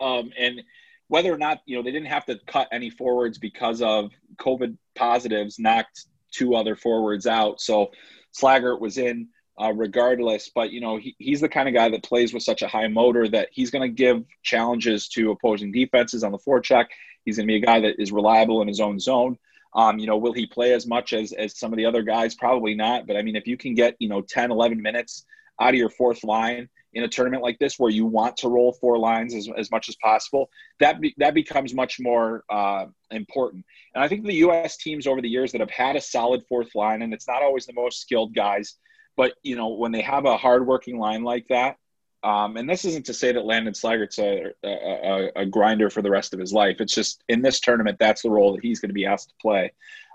Um, 0.02 0.32
and 0.38 0.62
whether 1.08 1.34
or 1.34 1.38
not, 1.38 1.62
you 1.66 1.78
know, 1.78 1.84
they 1.84 1.92
didn't 1.92 2.08
have 2.08 2.26
to 2.26 2.40
cut 2.48 2.68
any 2.72 2.90
forwards 2.90 3.38
because 3.38 3.82
of 3.82 4.12
COVID 4.38 4.78
positives, 4.96 5.60
knocked 5.60 6.06
two 6.32 6.56
other 6.56 6.76
forwards 6.76 7.28
out. 7.28 7.62
So 7.62 7.92
Slaggert 8.38 8.80
was 8.80 8.98
in 8.98 9.30
uh, 9.62 9.74
regardless. 9.74 10.50
But 10.54 10.72
you 10.72 10.82
know, 10.82 10.98
he, 10.98 11.16
he's 11.20 11.42
the 11.42 11.50
kind 11.50 11.68
of 11.68 11.74
guy 11.74 11.90
that 11.90 12.04
plays 12.04 12.34
with 12.34 12.44
such 12.44 12.62
a 12.62 12.68
high 12.68 12.88
motor 12.88 13.28
that 13.30 13.50
he's 13.52 13.72
going 13.72 13.90
to 13.90 13.94
give 13.94 14.24
challenges 14.44 15.08
to 15.10 15.32
opposing 15.32 15.72
defenses 15.72 16.24
on 16.24 16.32
the 16.32 16.40
forecheck. 16.40 16.86
He's 17.24 17.38
going 17.38 17.48
to 17.48 17.52
be 17.52 17.58
a 17.58 17.66
guy 17.66 17.80
that 17.82 18.02
is 18.02 18.12
reliable 18.12 18.62
in 18.62 18.68
his 18.68 18.80
own 18.80 19.00
zone. 19.00 19.38
Um, 19.74 20.00
you 20.00 20.08
know, 20.08 20.18
will 20.18 20.34
he 20.34 20.46
play 20.46 20.74
as 20.74 20.88
much 20.88 21.14
as 21.14 21.34
as 21.34 21.58
some 21.58 21.74
of 21.74 21.78
the 21.78 21.86
other 21.86 22.02
guys? 22.02 22.36
Probably 22.36 22.76
not. 22.76 23.08
But 23.08 23.18
I 23.18 23.22
mean, 23.22 23.36
if 23.36 23.48
you 23.48 23.58
can 23.58 23.74
get 23.76 23.96
you 24.00 24.10
know 24.10 24.22
10, 24.22 24.52
11 24.52 24.82
minutes 24.82 25.26
out 25.60 25.70
of 25.70 25.76
your 25.76 25.90
fourth 25.90 26.24
line 26.24 26.70
in 26.94 27.04
a 27.04 27.08
tournament 27.08 27.44
like 27.44 27.60
this 27.60 27.78
where 27.78 27.92
you 27.92 28.06
want 28.06 28.38
to 28.38 28.48
roll 28.48 28.72
four 28.72 28.98
lines 28.98 29.36
as, 29.36 29.50
as 29.58 29.70
much 29.70 29.90
as 29.90 29.98
possible, 29.98 30.50
that 30.80 31.02
be, 31.02 31.14
that 31.18 31.34
becomes 31.34 31.74
much 31.74 32.00
more 32.00 32.46
uh, 32.50 32.86
important. 33.12 33.66
And 33.94 34.04
I 34.04 34.08
think 34.08 34.26
the 34.26 34.36
U.S. 34.36 34.78
teams 34.78 35.06
over 35.06 35.22
the 35.22 35.30
years 35.30 35.52
that 35.52 35.60
have 35.60 35.70
had 35.70 35.98
a 35.98 36.02
solid 36.02 36.44
fourth 36.48 36.74
line, 36.74 37.02
and 37.02 37.14
it's 37.14 37.28
not 37.28 37.44
always 37.44 37.66
the 37.66 37.74
most 37.74 38.00
skilled 38.00 38.34
guys, 38.34 38.76
but 39.18 39.34
you 39.44 39.56
know, 39.56 39.70
when 39.70 39.92
they 39.92 40.02
have 40.02 40.26
a 40.26 40.38
hardworking 40.38 41.00
line 41.00 41.24
like 41.24 41.48
that, 41.48 41.78
um, 42.24 42.58
and 42.58 42.68
this 42.68 42.86
isn't 42.86 43.06
to 43.06 43.14
say 43.14 43.32
that 43.32 43.46
Landon 43.46 43.74
Slaggert's 43.74 44.18
a, 44.18 44.52
a, 44.64 45.32
a, 45.36 45.46
grinder 45.46 45.92
for 45.92 46.02
the 46.02 46.10
rest 46.10 46.34
of 46.34 46.40
his 46.40 46.52
life. 46.52 46.82
It's 46.82 46.96
just 46.96 47.24
in 47.30 47.44
this 47.44 47.60
tournament, 47.60 48.00
that's 48.00 48.24
the 48.24 48.32
role 48.32 48.54
that 48.54 48.64
he's 48.64 48.80
going 48.80 48.90
to 48.90 48.96
be 48.96 49.06
asked 49.06 49.30
to 49.30 49.36
play. 49.40 49.72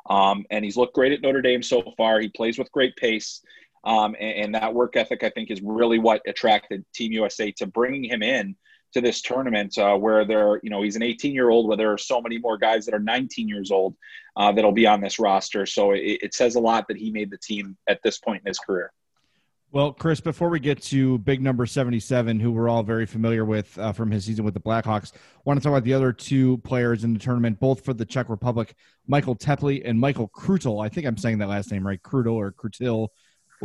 Um, 0.09 0.45
and 0.51 0.65
he's 0.65 0.77
looked 0.77 0.95
great 0.95 1.13
at 1.13 1.21
Notre 1.21 1.41
Dame 1.41 1.63
so 1.63 1.83
far. 1.97 2.19
He 2.19 2.29
plays 2.29 2.59
with 2.59 2.73
great 2.73 2.97
pace. 2.97 3.43
Um, 3.85 4.17
and, 4.19 4.45
and, 4.45 4.55
that 4.57 4.75
work 4.75 4.97
ethic, 4.97 5.23
I 5.23 5.31
think, 5.31 5.53
is 5.53 5.63
really 5.63 6.01
what 6.01 6.21
attracted 6.27 6.85
Team 6.93 7.13
USA 7.13 7.53
to 7.53 7.67
bringing 7.67 8.05
him 8.05 8.25
in 8.25 8.57
to 8.93 9.01
this 9.01 9.23
tournament 9.23 9.77
uh, 9.79 9.97
where 9.97 10.25
there, 10.25 10.61
you 10.63 10.71
know, 10.71 10.83
he's 10.83 10.97
an 10.97 11.03
18 11.03 11.35
year 11.35 11.51
old, 11.51 11.69
where 11.69 11.77
there 11.77 11.93
are 11.93 11.99
so 11.99 12.21
many 12.21 12.39
more 12.39 12.59
guys 12.59 12.87
that 12.87 12.95
are 12.95 13.01
19 13.01 13.49
years 13.49 13.71
old 13.71 13.97
uh, 14.37 14.53
that'll 14.53 14.73
be 14.73 14.87
on 14.87 15.01
this 15.01 15.19
roster. 15.19 15.67
So 15.67 15.93
it, 15.93 16.19
it, 16.23 16.35
says 16.35 16.55
a 16.55 16.61
lot 16.61 16.87
that 16.89 16.97
he 16.97 17.11
made 17.11 17.31
the 17.31 17.39
team 17.39 17.77
at 17.89 18.01
this 18.03 18.19
point 18.19 18.43
in 18.45 18.49
his 18.49 18.59
career. 18.59 18.93
Well, 19.73 19.93
Chris, 19.93 20.21
before 20.21 20.49
we 20.49 20.59
get 20.59 20.83
to 20.85 21.19
big 21.19 21.41
number 21.41 21.65
77, 21.65 22.41
who 22.41 22.51
we're 22.51 22.69
all 22.69 22.83
very 22.83 23.07
familiar 23.07 23.45
with 23.45 23.79
uh, 23.79 23.93
from 23.93 24.11
his 24.11 24.25
season 24.25 24.45
with 24.45 24.55
the 24.55 24.61
Blackhawks, 24.61 25.13
I 25.15 25.19
want 25.45 25.61
to 25.61 25.63
talk 25.63 25.71
about 25.71 25.85
the 25.85 25.95
other 25.95 26.13
two 26.13 26.59
players 26.59 27.05
in 27.05 27.13
the 27.13 27.21
tournament, 27.21 27.61
both 27.61 27.85
for 27.85 27.95
the 27.95 28.05
Czech 28.05 28.29
Republic, 28.29 28.75
Michael 29.07 29.37
Teply 29.37 29.83
and 29.85 30.01
Michael 30.01 30.29
Krutel. 30.29 30.85
I 30.85 30.89
think 30.89 31.07
I'm 31.07 31.17
saying 31.17 31.39
that 31.39 31.49
last 31.49 31.71
name 31.71 31.87
right, 31.87 32.03
Krutel 32.03 32.35
or 32.35 32.51
Krutil. 32.51 33.09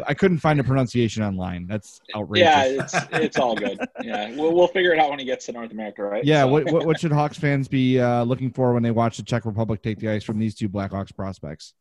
I 0.05 0.13
couldn't 0.13 0.39
find 0.39 0.59
a 0.59 0.63
pronunciation 0.63 1.23
online. 1.23 1.67
That's 1.67 2.01
outrageous. 2.15 2.45
Yeah, 2.45 2.83
it's 2.83 2.93
it's 3.13 3.37
all 3.37 3.55
good. 3.55 3.79
Yeah, 4.03 4.35
we'll 4.35 4.53
we'll 4.53 4.67
figure 4.67 4.93
it 4.93 4.99
out 4.99 5.09
when 5.09 5.19
he 5.19 5.25
gets 5.25 5.45
to 5.45 5.51
North 5.51 5.71
America, 5.71 6.03
right? 6.03 6.23
Yeah. 6.23 6.41
So. 6.41 6.47
What, 6.47 6.71
what, 6.71 6.85
what 6.85 6.99
should 7.01 7.11
Hawks 7.11 7.37
fans 7.37 7.67
be 7.67 7.99
uh, 7.99 8.23
looking 8.23 8.51
for 8.51 8.73
when 8.73 8.83
they 8.83 8.91
watch 8.91 9.17
the 9.17 9.23
Czech 9.23 9.45
Republic 9.45 9.81
take 9.81 9.99
the 9.99 10.09
ice 10.09 10.23
from 10.23 10.39
these 10.39 10.55
two 10.55 10.69
Blackhawks 10.69 11.15
prospects? 11.15 11.73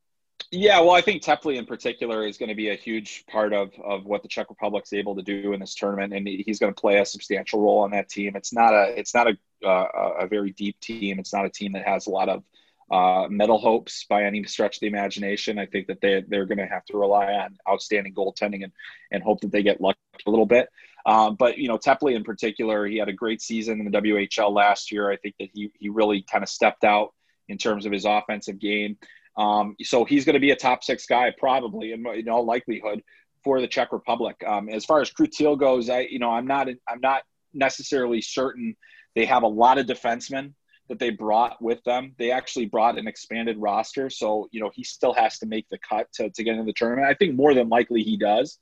Yeah, 0.50 0.80
well, 0.80 0.92
I 0.92 1.00
think 1.00 1.22
Teply 1.22 1.56
in 1.56 1.66
particular 1.66 2.26
is 2.26 2.36
going 2.36 2.48
to 2.48 2.54
be 2.54 2.70
a 2.70 2.74
huge 2.74 3.24
part 3.26 3.52
of 3.52 3.72
of 3.82 4.04
what 4.04 4.22
the 4.22 4.28
Czech 4.28 4.48
Republic's 4.50 4.92
able 4.92 5.16
to 5.16 5.22
do 5.22 5.52
in 5.52 5.60
this 5.60 5.74
tournament, 5.74 6.12
and 6.12 6.26
he's 6.26 6.58
going 6.58 6.72
to 6.72 6.80
play 6.80 6.98
a 6.98 7.06
substantial 7.06 7.60
role 7.60 7.78
on 7.78 7.90
that 7.90 8.08
team. 8.08 8.36
It's 8.36 8.52
not 8.52 8.72
a 8.72 8.98
it's 8.98 9.14
not 9.14 9.28
a 9.28 9.66
uh, 9.66 10.14
a 10.20 10.26
very 10.26 10.52
deep 10.52 10.78
team. 10.80 11.18
It's 11.18 11.32
not 11.32 11.46
a 11.46 11.50
team 11.50 11.72
that 11.72 11.86
has 11.86 12.06
a 12.06 12.10
lot 12.10 12.28
of 12.28 12.44
uh, 12.90 13.26
medal 13.28 13.58
hopes 13.58 14.04
by 14.08 14.24
any 14.24 14.44
stretch 14.44 14.76
of 14.76 14.80
the 14.80 14.86
imagination. 14.86 15.58
I 15.58 15.66
think 15.66 15.86
that 15.86 16.00
they 16.00 16.22
they're 16.26 16.46
going 16.46 16.58
to 16.58 16.66
have 16.66 16.84
to 16.86 16.98
rely 16.98 17.32
on 17.32 17.56
outstanding 17.68 18.14
goaltending 18.14 18.64
and 18.64 18.72
and 19.10 19.22
hope 19.22 19.40
that 19.40 19.52
they 19.52 19.62
get 19.62 19.80
lucky 19.80 19.98
a 20.26 20.30
little 20.30 20.46
bit. 20.46 20.68
Um, 21.06 21.36
but 21.36 21.58
you 21.58 21.68
know, 21.68 21.78
Teply 21.78 22.14
in 22.14 22.24
particular, 22.24 22.86
he 22.86 22.96
had 22.96 23.08
a 23.08 23.12
great 23.12 23.42
season 23.42 23.80
in 23.80 23.90
the 23.90 24.00
WHL 24.00 24.52
last 24.54 24.90
year. 24.92 25.10
I 25.10 25.16
think 25.16 25.34
that 25.38 25.48
he 25.52 25.70
he 25.78 25.88
really 25.88 26.22
kind 26.22 26.42
of 26.42 26.48
stepped 26.48 26.84
out 26.84 27.14
in 27.48 27.58
terms 27.58 27.86
of 27.86 27.92
his 27.92 28.04
offensive 28.04 28.58
game. 28.58 28.96
Um, 29.36 29.76
so 29.82 30.04
he's 30.04 30.24
going 30.24 30.34
to 30.34 30.40
be 30.40 30.52
a 30.52 30.56
top 30.56 30.84
six 30.84 31.06
guy 31.06 31.32
probably 31.36 31.92
in, 31.92 32.06
in 32.06 32.28
all 32.28 32.44
likelihood 32.44 33.02
for 33.42 33.60
the 33.60 33.66
Czech 33.66 33.92
Republic. 33.92 34.42
Um, 34.46 34.68
as 34.68 34.84
far 34.84 35.00
as 35.00 35.10
Krutil 35.10 35.58
goes, 35.58 35.90
I 35.90 36.00
you 36.00 36.18
know 36.18 36.30
I'm 36.30 36.46
not 36.46 36.68
I'm 36.88 37.00
not 37.00 37.22
necessarily 37.52 38.20
certain 38.20 38.76
they 39.14 39.26
have 39.26 39.42
a 39.42 39.48
lot 39.48 39.78
of 39.78 39.86
defensemen 39.86 40.54
that 40.88 40.98
they 40.98 41.10
brought 41.10 41.60
with 41.62 41.82
them. 41.84 42.14
They 42.18 42.30
actually 42.30 42.66
brought 42.66 42.98
an 42.98 43.06
expanded 43.06 43.56
roster. 43.58 44.10
So, 44.10 44.48
you 44.50 44.60
know, 44.60 44.70
he 44.74 44.84
still 44.84 45.14
has 45.14 45.38
to 45.38 45.46
make 45.46 45.68
the 45.70 45.78
cut 45.78 46.12
to, 46.14 46.30
to 46.30 46.44
get 46.44 46.52
into 46.52 46.64
the 46.64 46.72
tournament. 46.72 47.06
I 47.08 47.14
think 47.14 47.34
more 47.34 47.54
than 47.54 47.68
likely 47.68 48.02
he 48.02 48.16
does. 48.16 48.58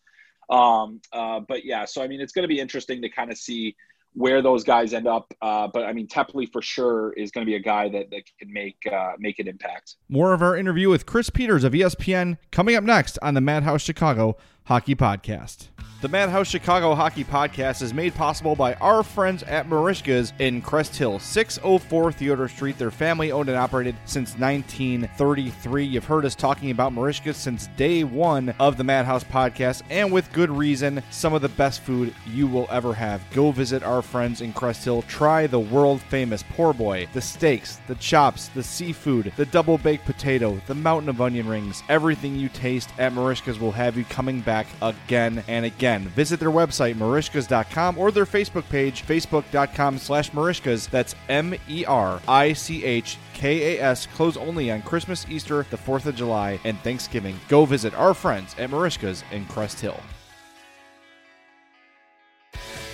Um, 0.50 1.00
uh, 1.12 1.40
but 1.40 1.64
yeah, 1.64 1.84
so 1.84 2.02
I 2.02 2.08
mean, 2.08 2.20
it's 2.20 2.32
going 2.32 2.44
to 2.44 2.48
be 2.48 2.60
interesting 2.60 3.02
to 3.02 3.08
kind 3.08 3.30
of 3.30 3.38
see 3.38 3.74
where 4.14 4.42
those 4.42 4.64
guys 4.64 4.92
end 4.92 5.06
up. 5.06 5.32
Uh, 5.40 5.68
but 5.72 5.84
I 5.84 5.92
mean, 5.92 6.06
Teply 6.06 6.50
for 6.52 6.60
sure 6.62 7.12
is 7.14 7.30
going 7.30 7.46
to 7.46 7.50
be 7.50 7.56
a 7.56 7.60
guy 7.60 7.88
that, 7.88 8.10
that 8.10 8.22
can 8.38 8.52
make 8.52 8.76
uh, 8.90 9.12
make 9.18 9.38
an 9.38 9.48
impact. 9.48 9.96
More 10.08 10.32
of 10.32 10.42
our 10.42 10.56
interview 10.56 10.90
with 10.90 11.06
Chris 11.06 11.30
Peters 11.30 11.64
of 11.64 11.72
ESPN 11.72 12.38
coming 12.50 12.76
up 12.76 12.84
next 12.84 13.18
on 13.22 13.34
the 13.34 13.40
Madhouse 13.40 13.82
Chicago 13.82 14.36
Hockey 14.64 14.94
Podcast. 14.94 15.68
The 16.02 16.08
Madhouse 16.08 16.48
Chicago 16.48 16.96
Hockey 16.96 17.22
Podcast 17.22 17.80
is 17.80 17.94
made 17.94 18.12
possible 18.12 18.56
by 18.56 18.74
our 18.74 19.04
friends 19.04 19.44
at 19.44 19.68
Merichka's 19.68 20.32
in 20.40 20.60
Crest 20.60 20.96
Hill, 20.96 21.20
604 21.20 22.10
Theodore 22.10 22.48
Street. 22.48 22.76
They're 22.76 22.90
family 22.90 23.30
owned 23.30 23.48
and 23.48 23.56
operated 23.56 23.94
since 24.04 24.36
1933. 24.36 25.84
You've 25.84 26.04
heard 26.04 26.24
us 26.24 26.34
talking 26.34 26.72
about 26.72 26.92
Merichka's 26.92 27.36
since 27.36 27.68
day 27.76 28.02
one 28.02 28.52
of 28.58 28.76
the 28.76 28.82
Madhouse 28.82 29.22
Podcast, 29.22 29.82
and 29.90 30.10
with 30.10 30.32
good 30.32 30.50
reason. 30.50 31.04
Some 31.10 31.34
of 31.34 31.42
the 31.42 31.48
best 31.50 31.82
food 31.82 32.12
you 32.26 32.48
will 32.48 32.66
ever 32.68 32.92
have. 32.94 33.22
Go 33.32 33.52
visit 33.52 33.84
our 33.84 34.02
friends 34.02 34.40
in 34.40 34.52
Crest 34.52 34.84
Hill. 34.84 35.02
Try 35.02 35.46
the 35.46 35.60
world 35.60 36.00
famous 36.02 36.42
poor 36.54 36.72
boy, 36.72 37.06
the 37.12 37.20
steaks, 37.20 37.78
the 37.86 37.94
chops, 37.96 38.48
the 38.48 38.62
seafood, 38.64 39.32
the 39.36 39.46
double 39.46 39.78
baked 39.78 40.04
potato, 40.04 40.60
the 40.66 40.74
mountain 40.74 41.08
of 41.10 41.20
onion 41.20 41.48
rings. 41.48 41.84
Everything 41.88 42.34
you 42.34 42.48
taste 42.48 42.90
at 42.98 43.12
Merichka's 43.12 43.60
will 43.60 43.70
have 43.70 43.96
you 43.96 44.04
coming 44.06 44.40
back 44.40 44.51
again 44.80 45.42
and 45.48 45.64
again. 45.64 46.02
Visit 46.08 46.40
their 46.40 46.50
website, 46.50 46.94
merichkas.com, 46.94 47.98
or 47.98 48.10
their 48.10 48.26
Facebook 48.26 48.68
page, 48.68 49.04
facebook.com 49.06 49.98
slash 49.98 50.30
merichkas. 50.30 50.88
That's 50.90 51.14
M 51.28 51.54
E 51.68 51.84
R 51.84 52.20
I 52.28 52.52
C 52.52 52.84
H 52.84 53.18
K 53.34 53.76
A 53.76 53.82
S. 53.82 54.06
Close 54.06 54.36
only 54.36 54.70
on 54.70 54.82
Christmas, 54.82 55.26
Easter, 55.28 55.66
the 55.70 55.76
4th 55.76 56.06
of 56.06 56.16
July, 56.16 56.58
and 56.64 56.78
Thanksgiving. 56.80 57.38
Go 57.48 57.64
visit 57.64 57.94
our 57.94 58.14
friends 58.14 58.54
at 58.58 58.70
Merichkas 58.70 59.22
in 59.32 59.44
Crest 59.46 59.80
Hill. 59.80 60.00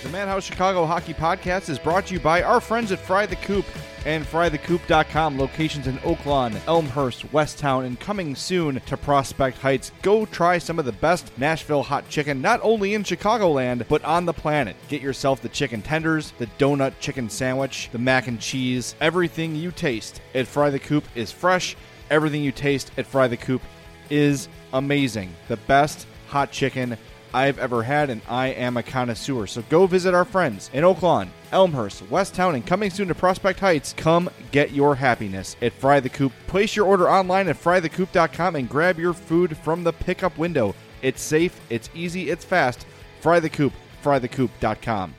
The 0.03 0.09
Madhouse 0.09 0.45
Chicago 0.45 0.85
Hockey 0.85 1.13
Podcast 1.13 1.69
is 1.69 1.77
brought 1.77 2.07
to 2.07 2.13
you 2.13 2.21
by 2.21 2.41
our 2.41 2.61
friends 2.61 2.93
at 2.93 2.99
Fry 2.99 3.25
the 3.25 3.35
Coop 3.35 3.65
and 4.05 4.25
frythecoop.com. 4.25 5.37
Locations 5.37 5.87
in 5.87 5.97
Oaklawn, 5.99 6.59
Elmhurst, 6.67 7.31
Westtown, 7.31 7.85
and 7.85 7.99
coming 7.99 8.35
soon 8.35 8.79
to 8.81 8.97
Prospect 8.97 9.57
Heights. 9.57 9.91
Go 10.01 10.25
try 10.25 10.57
some 10.57 10.79
of 10.79 10.85
the 10.85 10.91
best 10.91 11.31
Nashville 11.37 11.83
hot 11.83 12.07
chicken, 12.09 12.41
not 12.41 12.59
only 12.63 12.93
in 12.93 13.03
Chicagoland, 13.03 13.87
but 13.87 14.03
on 14.03 14.25
the 14.25 14.33
planet. 14.33 14.75
Get 14.87 15.01
yourself 15.01 15.41
the 15.41 15.49
chicken 15.49 15.81
tenders, 15.81 16.33
the 16.37 16.47
donut 16.57 16.93
chicken 16.99 17.29
sandwich, 17.29 17.89
the 17.91 17.97
mac 17.97 18.27
and 18.27 18.39
cheese. 18.39 18.95
Everything 19.01 19.55
you 19.55 19.71
taste 19.71 20.21
at 20.35 20.47
Fry 20.47 20.69
the 20.69 20.79
Coop 20.79 21.05
is 21.15 21.31
fresh. 21.31 21.75
Everything 22.09 22.43
you 22.43 22.51
taste 22.51 22.91
at 22.97 23.05
Fry 23.05 23.27
the 23.27 23.37
Coop 23.37 23.61
is 24.09 24.47
amazing. 24.73 25.33
The 25.47 25.57
best 25.57 26.07
hot 26.27 26.51
chicken 26.51 26.97
I've 27.33 27.59
ever 27.59 27.83
had, 27.83 28.09
and 28.09 28.21
I 28.27 28.47
am 28.47 28.77
a 28.77 28.83
connoisseur. 28.83 29.47
So 29.47 29.61
go 29.69 29.87
visit 29.87 30.13
our 30.13 30.25
friends 30.25 30.69
in 30.73 30.83
Oaklawn, 30.83 31.29
Elmhurst, 31.51 32.03
Westtown, 32.09 32.55
and 32.55 32.65
coming 32.65 32.89
soon 32.89 33.07
to 33.07 33.15
Prospect 33.15 33.59
Heights. 33.59 33.93
Come 33.97 34.29
get 34.51 34.71
your 34.71 34.95
happiness 34.95 35.55
at 35.61 35.73
Fry 35.73 35.99
the 35.99 36.09
Coop. 36.09 36.31
Place 36.47 36.75
your 36.75 36.85
order 36.85 37.09
online 37.09 37.47
at 37.47 37.61
frythecoop.com 37.61 38.55
and 38.55 38.69
grab 38.69 38.99
your 38.99 39.13
food 39.13 39.57
from 39.57 39.83
the 39.83 39.93
pickup 39.93 40.37
window. 40.37 40.75
It's 41.01 41.21
safe, 41.21 41.59
it's 41.69 41.89
easy, 41.93 42.29
it's 42.29 42.45
fast. 42.45 42.85
Fry 43.21 43.39
the 43.39 43.49
Coop, 43.49 43.73
frythecoop.com. 44.03 45.15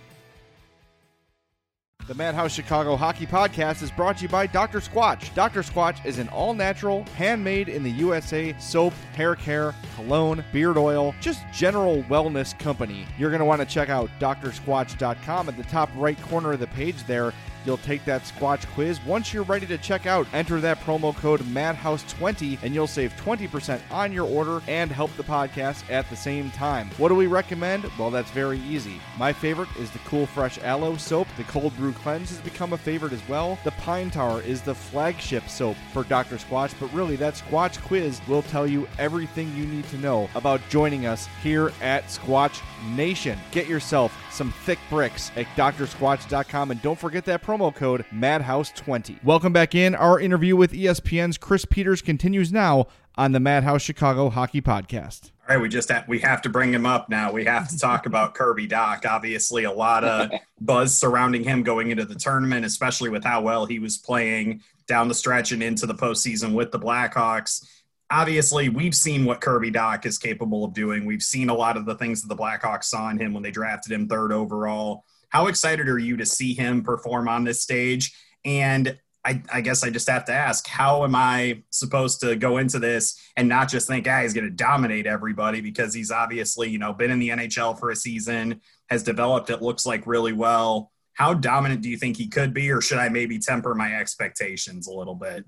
The 2.11 2.17
Madhouse 2.17 2.53
Chicago 2.53 2.97
Hockey 2.97 3.25
Podcast 3.25 3.85
is 3.85 3.93
brought 3.93 4.17
to 4.17 4.23
you 4.25 4.29
by 4.29 4.49
Dr. 4.49 4.81
Squatch. 4.81 5.33
Dr. 5.33 5.63
Squatch 5.63 6.05
is 6.05 6.19
an 6.19 6.29
all 6.31 6.55
natural, 6.55 7.05
handmade 7.17 7.69
in 7.69 7.85
the 7.85 7.91
USA 7.93 8.53
soap, 8.59 8.95
hair 9.15 9.37
care, 9.37 9.77
cologne, 9.95 10.45
beard 10.53 10.77
oil, 10.77 11.15
just 11.21 11.43
general 11.53 12.03
wellness 12.09 12.59
company. 12.59 13.07
You're 13.17 13.31
going 13.31 13.39
to 13.39 13.45
want 13.45 13.61
to 13.61 13.65
check 13.65 13.91
out 13.91 14.11
drsquatch.com 14.19 15.49
at 15.49 15.57
the 15.57 15.63
top 15.63 15.89
right 15.95 16.21
corner 16.23 16.53
of 16.55 16.59
the 16.59 16.67
page 16.67 17.01
there 17.05 17.33
You'll 17.65 17.79
take 17.79 18.05
that 18.05 18.23
Squatch 18.23 18.67
quiz. 18.75 19.01
Once 19.05 19.33
you're 19.33 19.45
ready 19.45 19.67
to 19.67 19.79
check 19.79 20.07
out, 20.07 20.27
enter 20.33 20.61
that 20.61 20.81
promo 20.81 21.15
code 21.17 21.41
MADHOUSE20 21.41 22.63
and 22.63 22.75
you'll 22.75 22.87
save 22.87 23.15
20% 23.17 23.81
on 23.91 24.13
your 24.13 24.27
order 24.29 24.63
and 24.69 24.91
help 24.91 25.15
the 25.17 25.23
podcast 25.23 25.89
at 25.91 26.09
the 26.11 26.17
same 26.17 26.51
time. 26.51 26.91
What 26.97 27.09
do 27.09 27.15
we 27.15 27.27
recommend? 27.27 27.85
Well, 27.99 28.11
that's 28.11 28.31
very 28.31 28.59
easy. 28.61 29.01
My 29.19 29.33
favorite 29.33 29.69
is 29.79 29.91
the 29.91 29.99
Cool 30.01 30.27
Fresh 30.27 30.59
Aloe 30.59 30.97
soap. 30.97 31.29
The 31.37 31.45
Cold 31.45 31.77
Brew 31.77 31.93
Cleanse 31.93 32.31
has 32.31 32.41
become 32.41 32.73
a 32.73 32.79
favorite 32.79 33.13
as 33.13 33.27
well. 33.29 33.59
The 33.65 33.73
Pine 33.73 34.11
Tower 34.11 34.41
is 34.43 34.63
the 34.63 34.75
flagship 34.75 35.49
soap 35.49 35.77
for 35.93 36.05
Dr. 36.05 36.37
Squatch, 36.37 36.75
but 36.81 36.93
really, 36.93 37.17
that 37.17 37.35
Squatch 37.35 37.81
quiz 37.83 38.21
will 38.29 38.43
tell 38.43 38.67
you 38.67 38.89
everything 38.99 39.55
you 39.55 39.67
need 39.67 39.89
to 39.89 39.99
know 39.99 40.29
about 40.35 40.61
joining 40.69 41.07
us 41.07 41.29
here 41.43 41.73
at 41.81 42.05
Squatch 42.07 42.61
Nation. 42.95 43.39
Get 43.51 43.69
yourself 43.69 44.17
some 44.31 44.53
thick 44.65 44.79
bricks 44.89 45.31
at 45.37 45.47
drsquatch.com 45.57 46.71
and 46.71 46.83
don't 46.83 46.99
forget 46.99 47.25
that 47.27 47.43
promo 47.51 47.75
code 47.75 48.05
MADHOUSE20. 48.15 49.25
Welcome 49.25 49.53
back 49.53 49.75
in. 49.75 49.97
Our 49.97 50.21
interview 50.21 50.55
with 50.55 50.71
ESPN's 50.71 51.37
Chris 51.37 51.65
Peters 51.65 52.01
continues 52.01 52.53
now 52.53 52.87
on 53.17 53.33
the 53.33 53.41
Madhouse 53.41 53.83
Chicago 53.83 54.31
Hockey 54.31 54.61
Podcast. 54.61 55.33
All 55.49 55.57
right, 55.57 55.61
we 55.61 55.69
just 55.69 55.89
have, 55.89 56.07
we 56.07 56.21
have 56.21 56.43
to 56.43 56.49
bring 56.49 56.73
him 56.73 56.87
up 56.87 57.09
now. 57.09 57.33
We 57.33 57.45
have 57.47 57.69
to 57.71 57.77
talk 57.77 58.07
about 58.07 58.35
Kirby 58.35 58.69
Dach. 58.69 59.05
Obviously, 59.05 59.65
a 59.65 59.73
lot 59.73 60.05
of 60.05 60.31
buzz 60.61 60.97
surrounding 60.97 61.43
him 61.43 61.65
going 61.65 61.91
into 61.91 62.05
the 62.05 62.15
tournament, 62.15 62.65
especially 62.65 63.09
with 63.09 63.25
how 63.25 63.41
well 63.41 63.67
he 63.67 63.81
was 63.81 63.99
playing 63.99 64.63
down 64.87 65.09
the 65.09 65.15
stretch 65.15 65.51
and 65.51 65.61
into 65.61 65.87
the 65.87 65.95
postseason 65.95 66.55
with 66.55 66.71
the 66.71 66.79
Blackhawks. 66.79 67.67
Obviously, 68.13 68.69
we've 68.69 68.95
seen 68.95 69.25
what 69.25 69.41
Kirby 69.41 69.73
Dach 69.73 70.07
is 70.07 70.19
capable 70.19 70.65
of 70.65 70.73
doing. 70.73 71.05
We've 71.05 71.21
seen 71.21 71.51
a 71.51 71.55
lot 71.55 71.77
of 71.77 71.85
the 71.85 71.97
things 71.97 72.23
that 72.23 72.29
the 72.29 72.41
Blackhawks 72.41 72.85
saw 72.85 73.11
in 73.11 73.19
him 73.19 73.35
when 73.35 73.43
they 73.43 73.51
drafted 73.51 73.91
him 73.91 74.07
third 74.07 74.31
overall. 74.31 75.05
How 75.31 75.47
excited 75.47 75.89
are 75.89 75.99
you 75.99 76.17
to 76.19 76.27
see 76.27 76.55
him 76.55 76.83
perform 76.83 77.29
on 77.29 77.45
this 77.45 77.61
stage? 77.61 78.13
And 78.45 78.99
I, 79.25 79.43
I, 79.53 79.61
guess 79.61 79.85
I 79.85 79.91
just 79.91 80.09
have 80.09 80.25
to 80.27 80.33
ask, 80.33 80.67
how 80.67 81.05
am 81.05 81.15
I 81.15 81.63
supposed 81.71 82.21
to 82.21 82.37
go 82.37 82.59
into 82.59 82.79
this 82.79 83.21
and 83.37 83.49
not 83.49 83.69
just 83.69 83.87
think, 83.87 84.07
ah, 84.09 84.23
he's 84.23 84.33
going 84.33 84.47
to 84.47 84.51
dominate 84.51 85.07
everybody 85.07 85.61
because 85.61 85.93
he's 85.93 86.11
obviously, 86.11 86.71
you 86.71 86.79
know, 86.79 86.93
been 86.93 87.11
in 87.11 87.19
the 87.19 87.29
NHL 87.29 87.79
for 87.79 87.91
a 87.91 87.97
season, 87.97 88.61
has 88.89 89.03
developed, 89.03 89.51
it 89.51 89.61
looks 89.61 89.85
like 89.85 90.07
really 90.07 90.33
well. 90.33 90.91
How 91.13 91.35
dominant 91.35 91.83
do 91.83 91.91
you 91.91 91.99
think 91.99 92.17
he 92.17 92.29
could 92.29 92.55
be, 92.55 92.71
or 92.71 92.81
should 92.81 92.99
I 92.99 93.11
maybe 93.11 93.39
temper 93.39 93.75
my 93.75 93.95
expectations 93.95 94.87
a 94.87 94.93
little 94.93 95.15
bit? 95.15 95.45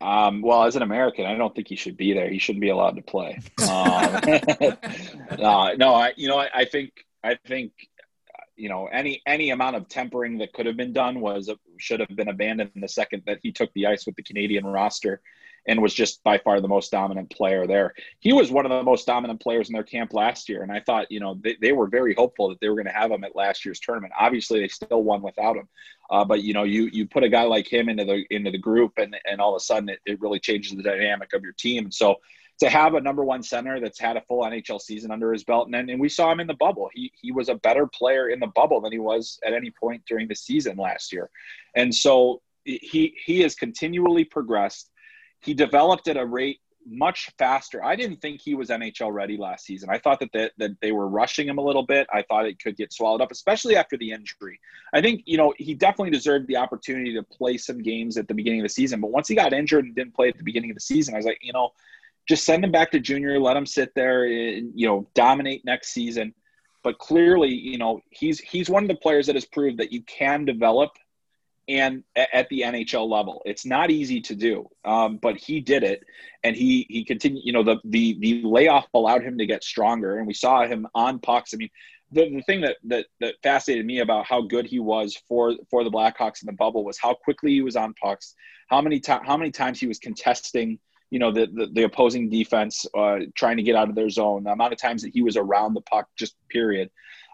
Um, 0.00 0.42
well, 0.42 0.64
as 0.64 0.74
an 0.74 0.82
American, 0.82 1.24
I 1.24 1.36
don't 1.36 1.54
think 1.54 1.68
he 1.68 1.76
should 1.76 1.96
be 1.96 2.12
there. 2.14 2.28
He 2.28 2.40
shouldn't 2.40 2.62
be 2.62 2.70
allowed 2.70 2.96
to 2.96 3.02
play. 3.02 3.38
Um, 3.64 5.44
uh, 5.44 5.74
no, 5.76 5.94
I, 5.94 6.12
you 6.16 6.28
know, 6.28 6.38
I, 6.38 6.48
I 6.52 6.64
think, 6.64 6.92
I 7.22 7.36
think 7.46 7.72
you 8.56 8.68
know 8.68 8.86
any 8.86 9.22
any 9.26 9.50
amount 9.50 9.76
of 9.76 9.88
tempering 9.88 10.38
that 10.38 10.52
could 10.52 10.66
have 10.66 10.76
been 10.76 10.92
done 10.92 11.20
was 11.20 11.50
should 11.78 12.00
have 12.00 12.14
been 12.14 12.28
abandoned 12.28 12.70
the 12.76 12.88
second 12.88 13.22
that 13.26 13.38
he 13.42 13.52
took 13.52 13.72
the 13.74 13.86
ice 13.86 14.06
with 14.06 14.16
the 14.16 14.22
Canadian 14.22 14.66
roster 14.66 15.20
and 15.66 15.80
was 15.80 15.94
just 15.94 16.22
by 16.22 16.38
far 16.38 16.60
the 16.60 16.68
most 16.68 16.90
dominant 16.90 17.30
player 17.30 17.66
there. 17.66 17.94
He 18.20 18.32
was 18.32 18.50
one 18.50 18.66
of 18.66 18.70
the 18.70 18.82
most 18.82 19.06
dominant 19.06 19.40
players 19.40 19.68
in 19.68 19.72
their 19.72 19.82
camp 19.82 20.12
last 20.12 20.48
year, 20.48 20.62
and 20.62 20.70
I 20.70 20.80
thought 20.80 21.10
you 21.10 21.20
know 21.20 21.38
they, 21.42 21.56
they 21.60 21.72
were 21.72 21.86
very 21.86 22.14
hopeful 22.14 22.48
that 22.50 22.60
they 22.60 22.68
were 22.68 22.74
going 22.74 22.86
to 22.86 22.92
have 22.92 23.10
him 23.10 23.24
at 23.24 23.36
last 23.36 23.64
year's 23.64 23.80
tournament. 23.80 24.12
Obviously, 24.18 24.60
they 24.60 24.68
still 24.68 25.02
won 25.02 25.22
without 25.22 25.56
him, 25.56 25.68
uh, 26.10 26.24
but 26.24 26.42
you 26.42 26.52
know 26.52 26.64
you 26.64 26.90
you 26.92 27.06
put 27.06 27.24
a 27.24 27.28
guy 27.28 27.44
like 27.44 27.72
him 27.72 27.88
into 27.88 28.04
the 28.04 28.24
into 28.30 28.50
the 28.50 28.58
group, 28.58 28.92
and 28.98 29.16
and 29.24 29.40
all 29.40 29.54
of 29.54 29.60
a 29.60 29.64
sudden 29.64 29.88
it, 29.88 30.00
it 30.04 30.20
really 30.20 30.38
changes 30.38 30.72
the 30.72 30.82
dynamic 30.82 31.32
of 31.32 31.42
your 31.42 31.54
team. 31.54 31.90
So 31.90 32.16
to 32.60 32.70
have 32.70 32.94
a 32.94 33.00
number 33.00 33.24
one 33.24 33.42
center 33.42 33.80
that's 33.80 33.98
had 33.98 34.16
a 34.16 34.20
full 34.22 34.44
NHL 34.44 34.80
season 34.80 35.10
under 35.10 35.32
his 35.32 35.44
belt, 35.44 35.68
and 35.72 35.90
and 35.90 36.00
we 36.00 36.08
saw 36.08 36.30
him 36.30 36.40
in 36.40 36.46
the 36.46 36.54
bubble. 36.54 36.88
He 36.94 37.12
he 37.20 37.32
was 37.32 37.48
a 37.48 37.54
better 37.56 37.86
player 37.86 38.28
in 38.28 38.40
the 38.40 38.46
bubble 38.48 38.80
than 38.80 38.92
he 38.92 38.98
was 38.98 39.38
at 39.44 39.52
any 39.52 39.70
point 39.70 40.02
during 40.06 40.28
the 40.28 40.36
season 40.36 40.76
last 40.76 41.12
year, 41.12 41.30
and 41.74 41.94
so 41.94 42.40
he 42.64 43.14
he 43.24 43.40
has 43.40 43.54
continually 43.54 44.24
progressed. 44.24 44.90
He 45.40 45.52
developed 45.52 46.08
at 46.08 46.16
a 46.16 46.24
rate 46.24 46.60
much 46.86 47.30
faster. 47.38 47.82
I 47.84 47.96
didn't 47.96 48.20
think 48.20 48.40
he 48.40 48.54
was 48.54 48.68
NHL 48.68 49.12
ready 49.12 49.36
last 49.36 49.64
season. 49.64 49.88
I 49.90 49.98
thought 49.98 50.20
that 50.20 50.30
they, 50.32 50.50
that 50.58 50.72
they 50.80 50.92
were 50.92 51.08
rushing 51.08 51.48
him 51.48 51.58
a 51.58 51.62
little 51.62 51.82
bit. 51.82 52.06
I 52.12 52.22
thought 52.22 52.46
it 52.46 52.62
could 52.62 52.76
get 52.76 52.92
swallowed 52.92 53.20
up, 53.20 53.32
especially 53.32 53.76
after 53.76 53.96
the 53.96 54.12
injury. 54.12 54.60
I 54.92 55.00
think, 55.00 55.22
you 55.24 55.36
know, 55.36 55.54
he 55.56 55.74
definitely 55.74 56.10
deserved 56.10 56.46
the 56.46 56.56
opportunity 56.56 57.14
to 57.14 57.22
play 57.22 57.56
some 57.56 57.82
games 57.82 58.16
at 58.16 58.28
the 58.28 58.34
beginning 58.34 58.60
of 58.60 58.64
the 58.64 58.70
season. 58.70 59.00
But 59.00 59.10
once 59.10 59.28
he 59.28 59.34
got 59.34 59.52
injured 59.52 59.84
and 59.84 59.94
didn't 59.94 60.14
play 60.14 60.28
at 60.28 60.36
the 60.36 60.44
beginning 60.44 60.70
of 60.70 60.76
the 60.76 60.82
season, 60.82 61.14
I 61.14 61.18
was 61.18 61.26
like, 61.26 61.38
you 61.42 61.52
know, 61.52 61.72
just 62.28 62.44
send 62.44 62.64
him 62.64 62.72
back 62.72 62.90
to 62.92 63.00
junior, 63.00 63.38
let 63.38 63.56
him 63.56 63.66
sit 63.66 63.92
there 63.94 64.24
and 64.24 64.72
you 64.74 64.86
know 64.86 65.08
dominate 65.14 65.64
next 65.64 65.92
season. 65.92 66.34
But 66.82 66.98
clearly, 66.98 67.50
you 67.50 67.78
know 67.78 68.00
he's 68.10 68.40
he's 68.40 68.70
one 68.70 68.84
of 68.84 68.88
the 68.88 68.96
players 68.96 69.26
that 69.26 69.36
has 69.36 69.44
proved 69.44 69.78
that 69.78 69.92
you 69.92 70.02
can 70.02 70.44
develop 70.44 70.90
and 71.68 72.04
at 72.16 72.48
the 72.48 72.62
NHL 72.62 73.08
level. 73.08 73.42
It's 73.44 73.64
not 73.64 73.90
easy 73.90 74.20
to 74.22 74.34
do, 74.34 74.68
um, 74.84 75.18
but 75.18 75.36
he 75.36 75.60
did 75.60 75.82
it, 75.82 76.04
and 76.42 76.54
he 76.54 76.86
he 76.88 77.04
continued. 77.04 77.44
You 77.44 77.52
know 77.52 77.62
the 77.62 77.78
the 77.84 78.18
the 78.20 78.42
layoff 78.44 78.86
allowed 78.94 79.22
him 79.22 79.38
to 79.38 79.46
get 79.46 79.64
stronger, 79.64 80.18
and 80.18 80.26
we 80.26 80.34
saw 80.34 80.66
him 80.66 80.86
on 80.94 81.18
pucks. 81.18 81.54
I 81.54 81.58
mean. 81.58 81.70
The, 82.12 82.30
the 82.30 82.42
thing 82.42 82.60
that, 82.60 82.76
that 82.84 83.06
that 83.20 83.34
fascinated 83.42 83.86
me 83.86 83.98
about 83.98 84.26
how 84.26 84.42
good 84.42 84.66
he 84.66 84.78
was 84.78 85.20
for 85.26 85.54
for 85.68 85.82
the 85.82 85.90
Blackhawks 85.90 86.42
in 86.42 86.46
the 86.46 86.52
bubble 86.52 86.84
was 86.84 86.96
how 86.96 87.14
quickly 87.14 87.50
he 87.50 87.62
was 87.62 87.74
on 87.74 87.92
pucks, 87.94 88.34
how 88.68 88.80
many 88.80 89.00
times 89.00 89.22
how 89.26 89.36
many 89.36 89.50
times 89.50 89.80
he 89.80 89.88
was 89.88 89.98
contesting 89.98 90.78
you 91.14 91.20
know 91.20 91.30
the, 91.30 91.46
the, 91.46 91.66
the 91.72 91.82
opposing 91.84 92.28
defense 92.28 92.84
uh, 92.98 93.20
trying 93.36 93.56
to 93.56 93.62
get 93.62 93.76
out 93.76 93.88
of 93.88 93.94
their 93.94 94.10
zone 94.10 94.42
the 94.42 94.50
amount 94.50 94.72
of 94.72 94.80
times 94.80 95.00
that 95.02 95.12
he 95.14 95.22
was 95.22 95.36
around 95.36 95.72
the 95.74 95.80
puck 95.82 96.08
just 96.16 96.34
period. 96.48 96.90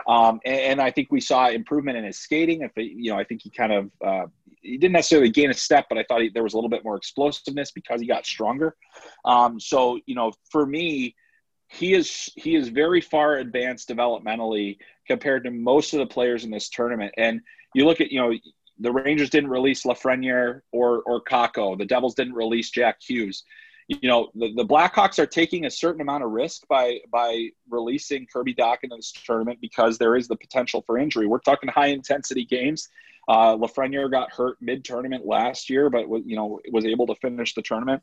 Um, 0.07 0.39
and, 0.45 0.61
and, 0.61 0.83
i 0.83 0.91
think 0.91 1.09
we 1.11 1.21
saw 1.23 1.49
improvement 1.49 1.97
in 1.97 2.05
his 2.05 2.19
skating. 2.19 2.61
If 2.61 2.73
it, 2.77 2.93
you 2.93 3.11
know 3.11 3.19
i 3.19 3.25
think 3.25 3.41
he 3.43 3.49
kind 3.49 3.73
of 3.73 3.91
uh, 4.05 4.27
he 4.61 4.77
didn't 4.77 4.93
necessarily 4.93 5.31
gain 5.31 5.49
a 5.49 5.55
step 5.55 5.87
but 5.89 5.97
i 5.97 6.05
thought 6.07 6.21
he, 6.21 6.29
there 6.29 6.43
was 6.43 6.53
a 6.53 6.59
little 6.59 6.69
bit 6.69 6.85
more 6.85 6.97
explosiveness 6.97 7.71
because 7.71 8.03
he 8.03 8.07
got 8.07 8.27
stronger. 8.27 8.77
Um, 9.25 9.59
so 9.59 9.99
you 10.05 10.15
know 10.15 10.31
for 10.51 10.67
me 10.67 11.17
he 11.69 11.95
is 11.95 12.29
he 12.37 12.57
is 12.57 12.69
very 12.69 13.01
far 13.01 13.37
advanced 13.37 13.89
developmentally 13.89 14.77
compared 15.07 15.45
to 15.45 15.51
most 15.51 15.95
of 15.95 16.01
the 16.01 16.07
players 16.07 16.45
in 16.45 16.51
this 16.51 16.69
tournament. 16.69 17.15
And 17.17 17.41
you 17.75 17.87
look 17.87 18.03
at 18.03 18.13
you 18.13 18.21
know 18.21 18.35
the 18.79 18.93
Rangers 18.93 19.31
didn't 19.31 19.51
release 19.51 19.85
Lafreniere 19.85 20.61
or 20.71 21.01
or 21.07 21.25
Kakko. 21.25 21.79
The 21.79 21.87
Devils 21.87 22.15
didn't 22.15 22.35
release 22.35 22.71
Jack 22.71 22.97
Hughes 23.01 23.45
you 23.91 24.09
know 24.09 24.31
the, 24.37 24.55
the 24.55 24.65
Blackhawks 24.65 25.19
are 25.19 25.27
taking 25.27 25.67
a 25.67 25.71
certain 25.71 26.01
amount 26.01 26.23
of 26.23 26.31
risk 26.31 26.67
by 26.69 27.01
by 27.11 27.49
releasing 27.69 28.25
Kirby 28.27 28.55
Dach 28.55 28.79
into 28.85 28.95
this 28.95 29.11
tournament 29.11 29.61
because 29.61 29.99
there 29.99 30.15
is 30.15 30.29
the 30.29 30.37
potential 30.37 30.83
for 30.87 30.97
injury. 30.97 31.27
We're 31.27 31.41
talking 31.41 31.69
high 31.69 31.89
intensity 31.89 32.45
games. 32.45 32.89
Uh, 33.27 33.57
Lafreniere 33.57 34.09
got 34.09 34.33
hurt 34.33 34.59
mid 34.61 34.85
tournament 34.85 35.27
last 35.27 35.69
year, 35.69 35.91
but 35.91 36.07
you 36.25 36.37
know 36.37 36.61
was 36.71 36.87
able 36.87 37.07
to 37.09 37.17
finish 37.17 37.55
the 37.55 37.63
tournament. 37.63 38.01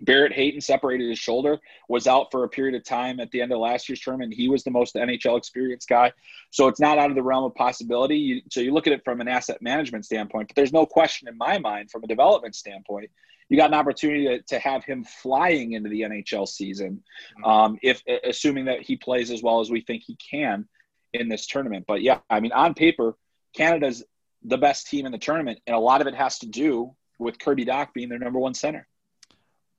Barrett 0.00 0.32
Hayton 0.32 0.60
separated 0.60 1.08
his 1.08 1.20
shoulder, 1.20 1.60
was 1.88 2.08
out 2.08 2.32
for 2.32 2.42
a 2.42 2.48
period 2.48 2.74
of 2.74 2.84
time 2.84 3.20
at 3.20 3.30
the 3.30 3.40
end 3.40 3.52
of 3.52 3.60
last 3.60 3.88
year's 3.88 4.00
tournament. 4.00 4.34
He 4.34 4.48
was 4.48 4.64
the 4.64 4.70
most 4.72 4.96
NHL 4.96 5.38
experienced 5.38 5.88
guy. 5.88 6.12
So 6.50 6.66
it's 6.66 6.80
not 6.80 6.98
out 6.98 7.10
of 7.10 7.16
the 7.16 7.22
realm 7.22 7.44
of 7.44 7.54
possibility. 7.54 8.18
You, 8.18 8.42
so 8.50 8.60
you 8.60 8.74
look 8.74 8.88
at 8.88 8.92
it 8.92 9.04
from 9.04 9.20
an 9.20 9.28
asset 9.28 9.62
management 9.62 10.04
standpoint, 10.04 10.48
but 10.48 10.56
there's 10.56 10.72
no 10.72 10.84
question 10.84 11.28
in 11.28 11.38
my 11.38 11.58
mind 11.58 11.92
from 11.92 12.02
a 12.02 12.08
development 12.08 12.56
standpoint 12.56 13.08
you 13.48 13.56
got 13.56 13.70
an 13.70 13.74
opportunity 13.74 14.24
to, 14.24 14.42
to 14.42 14.58
have 14.58 14.84
him 14.84 15.04
flying 15.04 15.72
into 15.72 15.88
the 15.88 16.02
NHL 16.02 16.48
season, 16.48 17.02
mm-hmm. 17.38 17.44
um, 17.44 17.78
if 17.82 18.02
assuming 18.24 18.66
that 18.66 18.80
he 18.82 18.96
plays 18.96 19.30
as 19.30 19.42
well 19.42 19.60
as 19.60 19.70
we 19.70 19.80
think 19.80 20.02
he 20.04 20.16
can 20.16 20.66
in 21.12 21.28
this 21.28 21.46
tournament. 21.46 21.84
But 21.86 22.02
yeah, 22.02 22.20
I 22.30 22.40
mean, 22.40 22.52
on 22.52 22.74
paper, 22.74 23.16
Canada's 23.54 24.04
the 24.42 24.58
best 24.58 24.88
team 24.88 25.06
in 25.06 25.12
the 25.12 25.18
tournament, 25.18 25.60
and 25.66 25.74
a 25.74 25.78
lot 25.78 26.00
of 26.00 26.06
it 26.06 26.14
has 26.14 26.38
to 26.40 26.46
do 26.46 26.94
with 27.18 27.38
Kirby 27.38 27.64
Dach 27.64 27.92
being 27.94 28.08
their 28.08 28.18
number 28.18 28.38
one 28.38 28.54
center. 28.54 28.86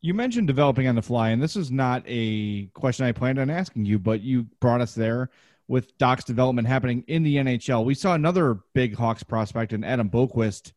You 0.02 0.14
mentioned 0.14 0.48
developing 0.48 0.88
on 0.88 0.96
the 0.96 1.02
fly, 1.02 1.30
and 1.30 1.42
this 1.42 1.56
is 1.56 1.72
not 1.72 2.04
a 2.06 2.68
question 2.68 3.06
I 3.06 3.12
planned 3.12 3.40
on 3.40 3.50
asking 3.50 3.86
you, 3.86 3.98
but 4.00 4.22
you 4.22 4.44
brought 4.60 4.82
us 4.82 4.94
there 4.94 5.30
with 5.68 5.98
Dach's 5.98 6.24
development 6.24 6.68
happening 6.68 7.04
in 7.08 7.24
the 7.24 7.38
NHL. 7.38 7.86
We 7.86 7.96
saw 7.96 8.14
another 8.14 8.60
big 8.74 8.96
Hawks 8.96 9.24
prospect 9.24 9.74
in 9.74 9.84
Adam 9.84 10.10
Boqvist 10.10 10.74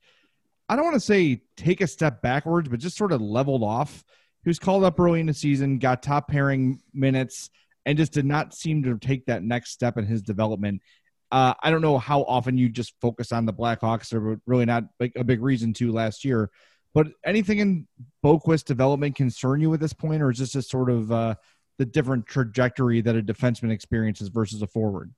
I 0.68 0.76
don't 0.76 0.84
want 0.84 0.96
to 0.96 1.00
say 1.00 1.42
take 1.56 1.80
a 1.80 1.86
step 1.86 2.20
backwards, 2.20 2.68
but 2.68 2.80
just 2.80 2.96
sort 2.96 3.12
of 3.12 3.20
leveled 3.20 3.62
off. 3.62 4.04
He 4.44 4.50
was 4.50 4.58
called 4.58 4.84
up 4.84 5.00
early 5.00 5.20
in 5.20 5.26
the 5.26 5.34
season, 5.34 5.78
got 5.78 6.02
top 6.02 6.28
pairing 6.28 6.80
minutes, 6.92 7.50
and 7.86 7.96
just 7.96 8.12
did 8.12 8.26
not 8.26 8.54
seem 8.54 8.82
to 8.82 8.98
take 8.98 9.26
that 9.26 9.42
next 9.42 9.70
step 9.70 9.96
in 9.96 10.06
his 10.06 10.22
development. 10.22 10.82
Uh, 11.30 11.54
I 11.62 11.70
don't 11.70 11.82
know 11.82 11.98
how 11.98 12.22
often 12.22 12.56
you 12.56 12.68
just 12.68 12.94
focus 13.00 13.32
on 13.32 13.46
the 13.46 13.52
Blackhawks. 13.52 14.10
They're 14.10 14.40
really 14.46 14.64
not 14.64 14.84
like 15.00 15.12
a 15.16 15.24
big 15.24 15.42
reason 15.42 15.72
to 15.74 15.92
last 15.92 16.24
year. 16.24 16.50
But 16.94 17.08
anything 17.24 17.58
in 17.58 17.86
Boqvist 18.24 18.64
development 18.64 19.14
concern 19.14 19.60
you 19.60 19.72
at 19.74 19.80
this 19.80 19.92
point, 19.92 20.22
or 20.22 20.30
is 20.30 20.38
this 20.38 20.52
just 20.52 20.70
sort 20.70 20.90
of 20.90 21.12
uh, 21.12 21.34
the 21.78 21.84
different 21.84 22.26
trajectory 22.26 23.00
that 23.02 23.16
a 23.16 23.22
defenseman 23.22 23.70
experiences 23.70 24.28
versus 24.28 24.62
a 24.62 24.66
forward? 24.66 25.12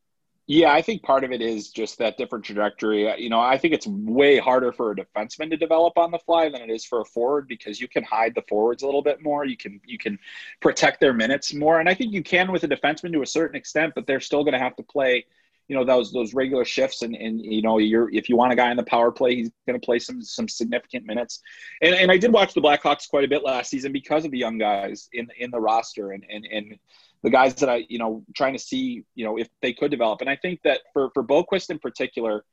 Yeah, 0.53 0.73
I 0.73 0.83
think 0.83 1.05
part 1.05 1.23
of 1.23 1.31
it 1.31 1.41
is 1.41 1.69
just 1.69 1.97
that 1.99 2.19
different 2.19 2.45
trajectory. 2.45 3.09
Uh, 3.09 3.15
you 3.15 3.31
know, 3.31 3.39
I 3.39 3.57
think 3.57 3.73
it's 3.73 3.87
way 3.87 4.37
harder 4.37 4.73
for 4.73 4.91
a 4.91 4.97
defenseman 4.97 5.49
to 5.51 5.57
develop 5.57 5.97
on 5.97 6.11
the 6.11 6.19
fly 6.19 6.49
than 6.49 6.61
it 6.61 6.71
is 6.71 6.85
for 6.85 7.03
a 7.03 7.05
forward 7.05 7.47
because 7.47 7.81
you 7.81 7.87
can 7.87 8.03
hide 8.03 8.35
the 8.35 8.43
forwards 8.49 8.83
a 8.83 8.87
little 8.87 9.01
bit 9.01 9.23
more. 9.23 9.45
You 9.45 9.57
can 9.57 9.81
you 9.87 9.97
can 9.97 10.19
protect 10.59 10.99
their 10.99 11.13
minutes 11.13 11.55
more, 11.55 11.79
and 11.79 11.89
I 11.89 11.95
think 11.95 12.13
you 12.13 12.25
can 12.25 12.51
with 12.51 12.65
a 12.65 12.69
defenseman 12.69 13.13
to 13.13 13.23
a 13.23 13.27
certain 13.27 13.55
extent, 13.55 13.93
but 13.95 14.09
they're 14.09 14.19
still 14.19 14.43
going 14.43 14.55
to 14.55 14.59
have 14.59 14.75
to 14.75 14.83
play 14.83 15.25
you 15.69 15.77
know 15.77 15.85
those 15.85 16.11
those 16.11 16.35
regular 16.35 16.65
shifts 16.65 17.03
and 17.03 17.15
and 17.15 17.41
you 17.41 17.63
know 17.63 17.79
you're 17.79 18.11
if 18.13 18.29
you 18.29 18.35
want 18.35 18.53
a 18.53 18.57
guy 18.57 18.73
in 18.73 18.77
the 18.77 18.83
power 18.83 19.13
play 19.13 19.37
he's 19.37 19.53
going 19.69 19.81
to 19.81 19.87
play 19.87 20.01
some 20.01 20.21
some 20.21 20.49
significant 20.49 21.07
minutes 21.07 21.43
and 21.81 21.95
and 21.95 22.11
I 22.11 22.17
did 22.19 22.33
watch 22.33 22.55
the 22.55 22.61
Blackhawks 22.61 23.09
quite 23.09 23.23
a 23.23 23.29
bit 23.29 23.45
last 23.45 23.71
season 23.71 23.93
because 23.93 24.25
of 24.25 24.33
the 24.33 24.39
young 24.39 24.59
guys 24.59 25.09
in 25.13 25.29
in 25.39 25.53
the 25.53 25.61
roster 25.61 26.11
and 26.11 26.27
and 26.29 26.45
and 26.45 26.77
the 27.23 27.31
guys 27.31 27.55
that 27.57 27.69
I 27.69 27.85
you 27.89 27.99
know 27.99 28.25
trying 28.35 28.53
to 28.55 28.59
see 28.59 29.05
you 29.15 29.25
know 29.25 29.39
if 29.39 29.49
they 29.63 29.73
could 29.73 29.91
develop 29.91 30.21
and 30.21 30.31
I 30.31 30.37
think 30.37 30.61
that 30.65 30.81
for 30.93 31.11
for 31.15 31.25
Boqvist 31.25 31.71
in 31.71 31.79
particular 31.79 32.45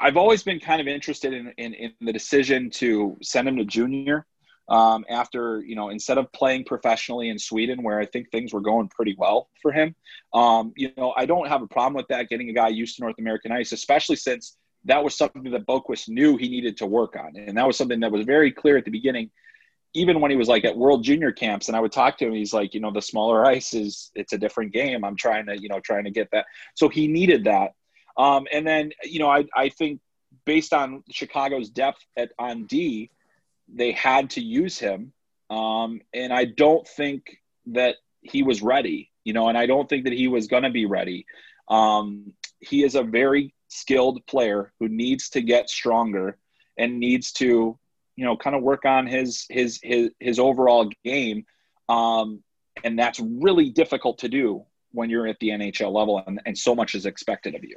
I've 0.00 0.16
always 0.16 0.42
been 0.42 0.60
kind 0.60 0.80
of 0.80 0.88
interested 0.88 1.32
in, 1.32 1.52
in, 1.58 1.74
in 1.74 1.92
the 2.00 2.12
decision 2.12 2.70
to 2.70 3.16
send 3.22 3.46
him 3.46 3.56
to 3.56 3.64
junior 3.64 4.26
um, 4.68 5.04
after 5.08 5.60
you 5.60 5.76
know 5.76 5.90
instead 5.90 6.18
of 6.18 6.32
playing 6.32 6.64
professionally 6.64 7.28
in 7.28 7.38
Sweden, 7.38 7.82
where 7.82 8.00
I 8.00 8.06
think 8.06 8.30
things 8.30 8.52
were 8.52 8.60
going 8.60 8.88
pretty 8.88 9.14
well 9.18 9.48
for 9.60 9.72
him. 9.72 9.94
Um, 10.32 10.72
you 10.76 10.90
know, 10.96 11.12
I 11.16 11.26
don't 11.26 11.48
have 11.48 11.62
a 11.62 11.66
problem 11.66 11.94
with 11.94 12.08
that 12.08 12.28
getting 12.28 12.48
a 12.48 12.52
guy 12.52 12.68
used 12.68 12.96
to 12.96 13.02
North 13.02 13.16
American 13.18 13.52
ice, 13.52 13.72
especially 13.72 14.16
since 14.16 14.56
that 14.84 15.02
was 15.02 15.16
something 15.16 15.50
that 15.50 15.66
Boqvist 15.66 16.08
knew 16.08 16.36
he 16.36 16.48
needed 16.48 16.76
to 16.78 16.86
work 16.86 17.16
on, 17.16 17.36
and 17.36 17.56
that 17.56 17.66
was 17.66 17.76
something 17.76 18.00
that 18.00 18.12
was 18.12 18.24
very 18.24 18.50
clear 18.50 18.76
at 18.76 18.84
the 18.84 18.90
beginning. 18.90 19.30
Even 19.94 20.20
when 20.20 20.30
he 20.30 20.36
was 20.36 20.48
like 20.48 20.64
at 20.64 20.76
World 20.76 21.04
Junior 21.04 21.32
camps, 21.32 21.68
and 21.68 21.76
I 21.76 21.80
would 21.80 21.92
talk 21.92 22.18
to 22.18 22.26
him, 22.26 22.34
he's 22.34 22.52
like, 22.52 22.74
you 22.74 22.80
know, 22.80 22.90
the 22.90 23.00
smaller 23.00 23.46
ice 23.46 23.74
is 23.74 24.10
it's 24.14 24.32
a 24.32 24.38
different 24.38 24.72
game. 24.72 25.04
I'm 25.04 25.16
trying 25.16 25.46
to, 25.46 25.60
you 25.60 25.68
know, 25.68 25.80
trying 25.80 26.04
to 26.04 26.10
get 26.10 26.30
that. 26.32 26.46
So 26.74 26.88
he 26.88 27.06
needed 27.06 27.44
that. 27.44 27.72
Um, 28.16 28.46
and 28.52 28.66
then, 28.66 28.92
you 29.04 29.18
know, 29.20 29.30
I 29.30 29.44
I 29.54 29.68
think 29.68 30.00
based 30.44 30.72
on 30.72 31.04
Chicago's 31.10 31.70
depth 31.70 32.04
at 32.16 32.32
on 32.38 32.64
D, 32.66 33.10
they 33.72 33.92
had 33.92 34.30
to 34.30 34.40
use 34.42 34.78
him. 34.78 35.12
Um, 35.50 36.00
and 36.12 36.32
I 36.32 36.44
don't 36.44 36.86
think 36.86 37.38
that 37.66 37.96
he 38.22 38.42
was 38.42 38.62
ready, 38.62 39.10
you 39.24 39.32
know, 39.32 39.48
and 39.48 39.56
I 39.56 39.66
don't 39.66 39.88
think 39.88 40.04
that 40.04 40.12
he 40.12 40.28
was 40.28 40.48
going 40.48 40.62
to 40.64 40.70
be 40.70 40.86
ready. 40.86 41.26
Um, 41.68 42.32
he 42.60 42.82
is 42.82 42.94
a 42.94 43.02
very 43.02 43.54
skilled 43.68 44.26
player 44.26 44.72
who 44.80 44.88
needs 44.88 45.30
to 45.30 45.40
get 45.40 45.70
stronger 45.70 46.38
and 46.78 46.98
needs 46.98 47.32
to, 47.32 47.78
you 48.16 48.24
know, 48.24 48.36
kind 48.36 48.54
of 48.56 48.62
work 48.62 48.84
on 48.84 49.06
his 49.06 49.46
his 49.50 49.80
his 49.82 50.10
his 50.20 50.38
overall 50.38 50.90
game. 51.04 51.44
Um, 51.88 52.42
and 52.82 52.98
that's 52.98 53.20
really 53.20 53.70
difficult 53.70 54.18
to 54.18 54.28
do 54.28 54.64
when 54.92 55.10
you're 55.10 55.26
at 55.26 55.38
the 55.40 55.50
NHL 55.50 55.92
level 55.92 56.22
and, 56.26 56.40
and 56.46 56.56
so 56.56 56.74
much 56.74 56.94
is 56.94 57.06
expected 57.06 57.54
of 57.54 57.64
you 57.64 57.76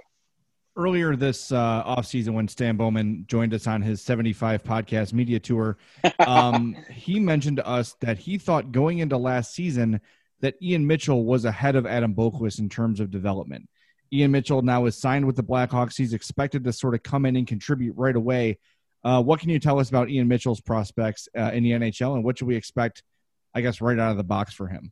earlier 0.77 1.15
this 1.15 1.51
uh, 1.51 1.83
offseason 1.83 2.29
when 2.29 2.47
Stan 2.47 2.77
Bowman 2.77 3.25
joined 3.27 3.53
us 3.53 3.67
on 3.67 3.81
his 3.81 4.01
75 4.01 4.63
podcast 4.63 5.11
media 5.11 5.39
tour, 5.39 5.77
um, 6.19 6.77
he 6.91 7.19
mentioned 7.19 7.57
to 7.57 7.67
us 7.67 7.95
that 7.99 8.17
he 8.17 8.37
thought 8.37 8.71
going 8.71 8.99
into 8.99 9.17
last 9.17 9.53
season 9.53 9.99
that 10.39 10.53
Ian 10.61 10.85
Mitchell 10.85 11.25
was 11.25 11.45
ahead 11.45 11.75
of 11.75 11.87
Adam 11.87 12.13
Boqvist 12.13 12.59
in 12.59 12.69
terms 12.69 12.99
of 12.99 13.09
development. 13.09 13.67
Ian 14.13 14.31
Mitchell 14.31 14.61
now 14.61 14.85
is 14.85 14.95
signed 14.95 15.25
with 15.25 15.35
the 15.35 15.43
Blackhawks. 15.43 15.97
He's 15.97 16.13
expected 16.13 16.63
to 16.63 16.71
sort 16.71 16.93
of 16.93 17.03
come 17.03 17.25
in 17.25 17.35
and 17.35 17.47
contribute 17.47 17.95
right 17.97 18.15
away. 18.15 18.59
Uh, 19.07 19.21
what 19.21 19.39
can 19.39 19.49
you 19.49 19.57
tell 19.57 19.79
us 19.79 19.87
about 19.87 20.09
Ian 20.09 20.27
Mitchell's 20.27 20.59
prospects 20.59 21.29
uh, 21.37 21.51
in 21.53 21.63
the 21.63 21.71
NHL, 21.71 22.15
and 22.15 22.25
what 22.25 22.37
should 22.37 22.47
we 22.47 22.57
expect, 22.57 23.03
I 23.53 23.61
guess, 23.61 23.79
right 23.79 23.97
out 23.97 24.11
of 24.11 24.17
the 24.17 24.23
box 24.25 24.53
for 24.53 24.67
him? 24.67 24.91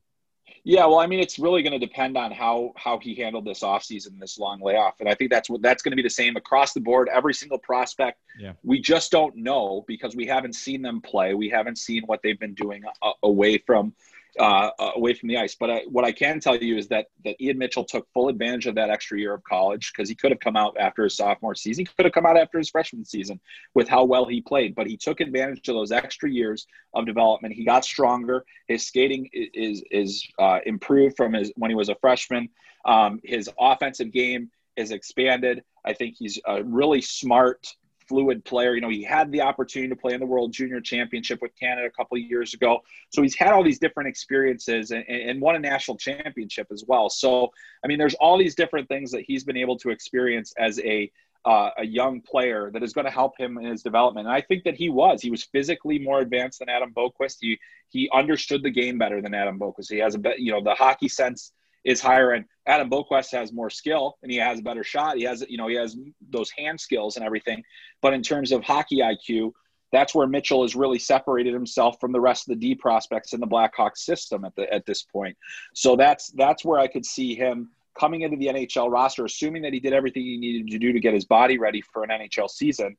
Yeah, 0.63 0.85
well, 0.85 0.99
I 0.99 1.05
mean, 1.05 1.19
it's 1.19 1.37
really 1.37 1.61
going 1.63 1.77
to 1.77 1.85
depend 1.85 2.15
on 2.15 2.31
how 2.31 2.71
how 2.77 2.97
he 2.97 3.13
handled 3.13 3.43
this 3.43 3.59
offseason, 3.59 4.17
this 4.17 4.39
long 4.39 4.61
layoff, 4.61 5.01
and 5.01 5.09
I 5.09 5.15
think 5.15 5.31
that's 5.31 5.49
what 5.49 5.61
that's 5.61 5.83
going 5.83 5.91
to 5.91 5.97
be 5.97 6.01
the 6.01 6.09
same 6.09 6.37
across 6.37 6.71
the 6.71 6.79
board. 6.79 7.09
Every 7.11 7.33
single 7.33 7.57
prospect, 7.57 8.21
yeah. 8.39 8.53
we 8.63 8.79
just 8.79 9.11
don't 9.11 9.35
know 9.35 9.83
because 9.85 10.15
we 10.15 10.25
haven't 10.25 10.55
seen 10.55 10.81
them 10.81 11.01
play. 11.01 11.33
We 11.33 11.49
haven't 11.49 11.77
seen 11.77 12.03
what 12.05 12.21
they've 12.23 12.39
been 12.39 12.53
doing 12.53 12.83
uh, 13.01 13.11
away 13.21 13.57
from 13.57 13.93
uh, 14.39 14.69
uh, 14.79 14.91
away 14.95 15.13
from 15.13 15.29
the 15.29 15.37
ice. 15.37 15.55
But 15.55 15.69
I, 15.69 15.81
what 15.89 16.05
I 16.05 16.11
can 16.11 16.39
tell 16.39 16.55
you 16.55 16.77
is 16.77 16.87
that 16.89 17.07
that 17.23 17.35
Ian 17.41 17.57
Mitchell 17.57 17.83
took 17.83 18.07
full 18.13 18.29
advantage 18.29 18.67
of 18.67 18.75
that 18.75 18.89
extra 18.89 19.19
year 19.19 19.33
of 19.33 19.43
college 19.43 19.91
because 19.91 20.09
he 20.09 20.15
could 20.15 20.31
have 20.31 20.39
come 20.39 20.55
out 20.55 20.75
after 20.79 21.03
his 21.03 21.15
sophomore 21.15 21.55
season. 21.55 21.85
He 21.85 21.91
could 21.95 22.05
have 22.05 22.13
come 22.13 22.25
out 22.25 22.37
after 22.37 22.57
his 22.57 22.69
freshman 22.69 23.05
season 23.05 23.39
with 23.73 23.87
how 23.87 24.03
well 24.03 24.25
he 24.25 24.41
played. 24.41 24.75
But 24.75 24.87
he 24.87 24.97
took 24.97 25.21
advantage 25.21 25.67
of 25.69 25.75
those 25.75 25.91
extra 25.91 26.29
years 26.29 26.67
of 26.93 27.05
development. 27.05 27.53
He 27.53 27.65
got 27.65 27.85
stronger. 27.85 28.45
His 28.67 28.85
skating 28.85 29.29
is 29.33 29.83
is 29.91 30.25
uh, 30.39 30.59
improved 30.65 31.15
from 31.15 31.33
his 31.33 31.51
when 31.55 31.71
he 31.71 31.75
was 31.75 31.89
a 31.89 31.95
freshman. 31.95 32.49
Um, 32.85 33.19
his 33.23 33.49
offensive 33.59 34.11
game 34.11 34.51
is 34.75 34.91
expanded. 34.91 35.63
I 35.85 35.93
think 35.93 36.15
he's 36.17 36.39
a 36.45 36.63
really 36.63 37.01
smart 37.01 37.67
fluid 38.07 38.43
player. 38.45 38.75
You 38.75 38.81
know, 38.81 38.89
he 38.89 39.03
had 39.03 39.31
the 39.31 39.41
opportunity 39.41 39.89
to 39.89 39.95
play 39.95 40.13
in 40.13 40.19
the 40.19 40.25
World 40.25 40.51
Junior 40.53 40.81
Championship 40.81 41.41
with 41.41 41.51
Canada 41.59 41.87
a 41.87 41.91
couple 41.91 42.17
years 42.17 42.53
ago. 42.53 42.79
So 43.09 43.21
he's 43.21 43.35
had 43.35 43.53
all 43.53 43.63
these 43.63 43.79
different 43.79 44.09
experiences 44.09 44.91
and, 44.91 45.03
and, 45.07 45.41
won 45.41 45.55
a 45.55 45.59
national 45.59 45.97
championship 45.97 46.67
as 46.71 46.83
well. 46.87 47.09
So, 47.09 47.51
I 47.83 47.87
mean, 47.87 47.97
there's 47.97 48.15
all 48.15 48.37
these 48.37 48.55
different 48.55 48.87
things 48.87 49.11
that 49.11 49.21
he's 49.21 49.43
been 49.43 49.57
able 49.57 49.77
to 49.79 49.89
experience 49.89 50.53
as 50.57 50.79
a 50.79 51.11
uh, 51.45 51.69
a 51.77 51.85
young 51.85 52.21
player 52.21 52.71
that 52.73 52.81
is 52.81 52.91
going 52.91 53.05
to 53.05 53.11
help 53.11 53.37
him 53.39 53.59
in 53.59 53.65
his 53.65 53.83
development. 53.83 54.25
And 54.25 54.35
I 54.35 54.41
think 54.41 54.63
that 54.63 54.73
he 54.73 54.89
was. 54.89 55.21
He 55.21 55.29
was 55.29 55.43
physically 55.43 55.99
more 55.99 56.21
advanced 56.21 56.57
than 56.57 56.69
Adam 56.69 56.91
Boqvist. 56.91 57.37
He 57.39 57.59
he 57.89 58.09
understood 58.11 58.63
the 58.63 58.71
game 58.71 58.97
better 58.97 59.21
than 59.21 59.35
Adam 59.35 59.59
Boqvist. 59.59 59.91
He 59.91 59.99
has 59.99 60.15
a 60.15 60.19
bit, 60.19 60.39
you 60.39 60.51
know, 60.51 60.63
the 60.63 60.73
hockey 60.73 61.07
sense 61.07 61.51
is 61.85 62.01
higher. 62.01 62.31
And 62.31 62.45
Adam 62.65 62.89
Boqvist 62.89 63.31
has 63.31 63.53
more 63.53 63.69
skill 63.69 64.17
and 64.23 64.31
he 64.31 64.37
has 64.37 64.59
a 64.59 64.63
better 64.63 64.83
shot. 64.83 65.17
He 65.17 65.23
has, 65.23 65.45
you 65.47 65.57
know, 65.57 65.67
he 65.67 65.75
has 65.75 65.95
those 66.29 66.49
hand 66.49 66.79
skills 66.79 67.15
and 67.15 67.25
everything. 67.25 67.63
But 68.01 68.13
in 68.13 68.23
terms 68.23 68.51
of 68.51 68.63
hockey 68.63 68.97
IQ, 68.97 69.51
that's 69.91 70.13
where 70.13 70.27
Mitchell 70.27 70.63
has 70.63 70.75
really 70.75 70.99
separated 70.99 71.53
himself 71.53 71.97
from 72.01 72.11
the 72.11 72.19
rest 72.19 72.49
of 72.49 72.59
the 72.59 72.59
D 72.59 72.75
prospects 72.75 73.33
in 73.33 73.39
the 73.39 73.47
Blackhawks 73.47 73.99
system 73.99 74.43
at 74.43 74.55
the 74.55 74.71
at 74.73 74.85
this 74.85 75.03
point. 75.03 75.37
So 75.73 75.95
that's 75.95 76.29
that's 76.31 76.65
where 76.65 76.79
I 76.79 76.87
could 76.87 77.05
see 77.05 77.35
him 77.35 77.69
coming 77.97 78.21
into 78.21 78.35
the 78.35 78.47
NHL 78.47 78.91
roster, 78.91 79.23
assuming 79.23 79.61
that 79.61 79.71
he 79.71 79.79
did 79.79 79.93
everything 79.93 80.23
he 80.23 80.37
needed 80.37 80.67
to 80.69 80.79
do 80.79 80.91
to 80.91 80.99
get 80.99 81.13
his 81.13 81.23
body 81.23 81.57
ready 81.57 81.81
for 81.81 82.03
an 82.03 82.09
NHL 82.09 82.49
season. 82.49 82.97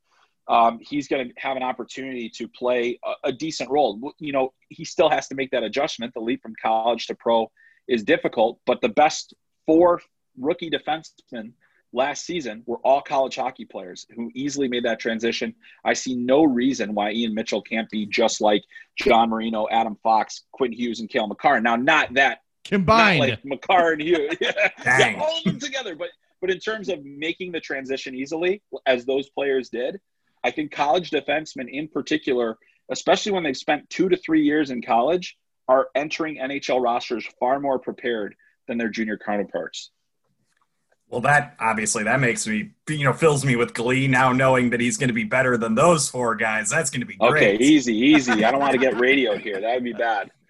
Um, 0.48 0.78
he's 0.80 1.08
going 1.08 1.28
to 1.28 1.34
have 1.38 1.56
an 1.56 1.64
opportunity 1.64 2.30
to 2.30 2.46
play 2.46 2.98
a, 3.04 3.28
a, 3.28 3.32
decent 3.32 3.68
role. 3.68 4.14
You 4.20 4.30
know, 4.30 4.54
he 4.68 4.84
still 4.84 5.10
has 5.10 5.26
to 5.26 5.34
make 5.34 5.50
that 5.50 5.64
adjustment, 5.64 6.14
the 6.14 6.20
leap 6.20 6.40
from 6.40 6.54
college 6.62 7.08
to 7.08 7.16
pro 7.16 7.50
is 7.88 8.04
difficult, 8.04 8.58
but 8.66 8.80
the 8.80 8.88
best 8.88 9.34
four 9.66 10.00
rookie 10.38 10.70
defensemen 10.70 11.52
last 11.92 12.26
season 12.26 12.62
were 12.66 12.78
all 12.78 13.00
college 13.00 13.36
hockey 13.36 13.64
players 13.64 14.06
who 14.14 14.30
easily 14.34 14.68
made 14.68 14.84
that 14.84 15.00
transition. 15.00 15.54
I 15.84 15.94
see 15.94 16.14
no 16.14 16.44
reason 16.44 16.94
why 16.94 17.12
Ian 17.12 17.34
Mitchell 17.34 17.62
can't 17.62 17.88
be 17.90 18.06
just 18.06 18.40
like 18.40 18.62
John 18.96 19.30
Marino, 19.30 19.66
Adam 19.70 19.96
Fox, 20.02 20.42
Quinn 20.52 20.72
Hughes, 20.72 21.00
and 21.00 21.08
Cale 21.08 21.26
Makar. 21.26 21.60
Now, 21.60 21.76
not 21.76 22.14
that 22.14 22.40
combined, 22.64 23.20
not 23.20 23.28
like 23.28 23.44
Makar 23.44 23.92
and 23.92 24.02
Hughes, 24.02 24.36
yeah, 24.40 24.52
yeah, 24.84 25.20
all 25.20 25.38
of 25.38 25.44
them 25.44 25.58
together. 25.58 25.96
But 25.96 26.10
but 26.40 26.50
in 26.50 26.58
terms 26.58 26.88
of 26.88 27.04
making 27.04 27.52
the 27.52 27.60
transition 27.60 28.14
easily, 28.14 28.62
as 28.84 29.04
those 29.04 29.28
players 29.30 29.70
did, 29.70 30.00
I 30.44 30.50
think 30.50 30.70
college 30.70 31.10
defensemen 31.10 31.68
in 31.70 31.88
particular, 31.88 32.58
especially 32.90 33.32
when 33.32 33.42
they've 33.42 33.56
spent 33.56 33.88
two 33.90 34.08
to 34.08 34.16
three 34.16 34.42
years 34.42 34.70
in 34.70 34.82
college, 34.82 35.36
are 35.68 35.88
entering 35.94 36.36
NHL 36.36 36.82
rosters 36.82 37.26
far 37.40 37.60
more 37.60 37.78
prepared 37.78 38.34
than 38.68 38.78
their 38.78 38.88
junior 38.88 39.18
counterparts. 39.18 39.90
Well, 41.08 41.20
that 41.20 41.54
obviously 41.60 42.02
that 42.04 42.18
makes 42.18 42.46
me, 42.46 42.72
you 42.88 43.04
know, 43.04 43.12
fills 43.12 43.44
me 43.44 43.54
with 43.54 43.74
glee 43.74 44.08
now 44.08 44.32
knowing 44.32 44.70
that 44.70 44.80
he's 44.80 44.96
going 44.96 45.08
to 45.08 45.14
be 45.14 45.24
better 45.24 45.56
than 45.56 45.76
those 45.76 46.08
four 46.08 46.34
guys. 46.34 46.68
That's 46.68 46.90
going 46.90 47.00
to 47.00 47.06
be 47.06 47.14
great. 47.16 47.60
Okay, 47.60 47.64
easy, 47.64 47.94
easy. 47.94 48.44
I 48.44 48.50
don't 48.50 48.60
want 48.60 48.72
to 48.72 48.78
get 48.78 48.98
radioed 48.98 49.40
here. 49.40 49.60
That 49.60 49.74
would 49.74 49.84
be 49.84 49.92
bad. 49.92 50.30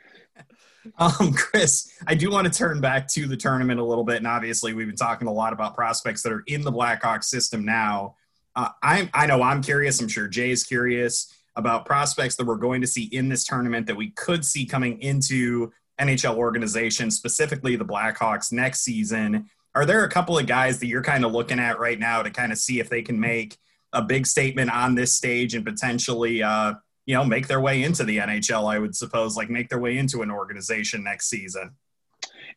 Um, 0.98 1.32
Chris, 1.32 1.92
I 2.06 2.14
do 2.14 2.30
want 2.30 2.46
to 2.46 2.56
turn 2.56 2.80
back 2.80 3.08
to 3.08 3.26
the 3.26 3.36
tournament 3.36 3.80
a 3.80 3.84
little 3.84 4.04
bit, 4.04 4.18
and 4.18 4.26
obviously 4.26 4.72
we've 4.72 4.86
been 4.86 4.94
talking 4.94 5.26
a 5.26 5.32
lot 5.32 5.52
about 5.52 5.74
prospects 5.74 6.22
that 6.22 6.32
are 6.32 6.44
in 6.46 6.62
the 6.62 6.70
Blackhawks 6.70 7.24
system 7.24 7.64
now. 7.64 8.14
Uh, 8.54 8.68
I'm, 8.84 9.10
I 9.12 9.26
know 9.26 9.42
I'm 9.42 9.64
curious. 9.64 10.00
I'm 10.00 10.06
sure 10.06 10.28
Jay's 10.28 10.62
curious 10.62 11.35
about 11.56 11.86
prospects 11.86 12.36
that 12.36 12.46
we're 12.46 12.56
going 12.56 12.80
to 12.82 12.86
see 12.86 13.04
in 13.04 13.28
this 13.28 13.44
tournament 13.44 13.86
that 13.86 13.96
we 13.96 14.10
could 14.10 14.44
see 14.44 14.66
coming 14.66 15.00
into 15.00 15.72
NHL 16.00 16.36
organizations, 16.36 17.16
specifically 17.16 17.76
the 17.76 17.84
Blackhawks 17.84 18.52
next 18.52 18.82
season. 18.82 19.48
Are 19.74 19.86
there 19.86 20.04
a 20.04 20.10
couple 20.10 20.38
of 20.38 20.46
guys 20.46 20.78
that 20.80 20.86
you're 20.86 21.02
kind 21.02 21.24
of 21.24 21.32
looking 21.32 21.58
at 21.58 21.78
right 21.78 21.98
now 21.98 22.22
to 22.22 22.30
kind 22.30 22.52
of 22.52 22.58
see 22.58 22.80
if 22.80 22.88
they 22.88 23.02
can 23.02 23.18
make 23.18 23.56
a 23.92 24.02
big 24.02 24.26
statement 24.26 24.70
on 24.70 24.94
this 24.94 25.14
stage 25.14 25.54
and 25.54 25.64
potentially, 25.64 26.42
uh, 26.42 26.74
you 27.06 27.14
know, 27.14 27.24
make 27.24 27.46
their 27.46 27.60
way 27.60 27.82
into 27.82 28.04
the 28.04 28.18
NHL? 28.18 28.70
I 28.70 28.78
would 28.78 28.94
suppose, 28.94 29.36
like 29.36 29.48
make 29.48 29.68
their 29.68 29.78
way 29.78 29.96
into 29.96 30.22
an 30.22 30.30
organization 30.30 31.04
next 31.04 31.28
season. 31.28 31.70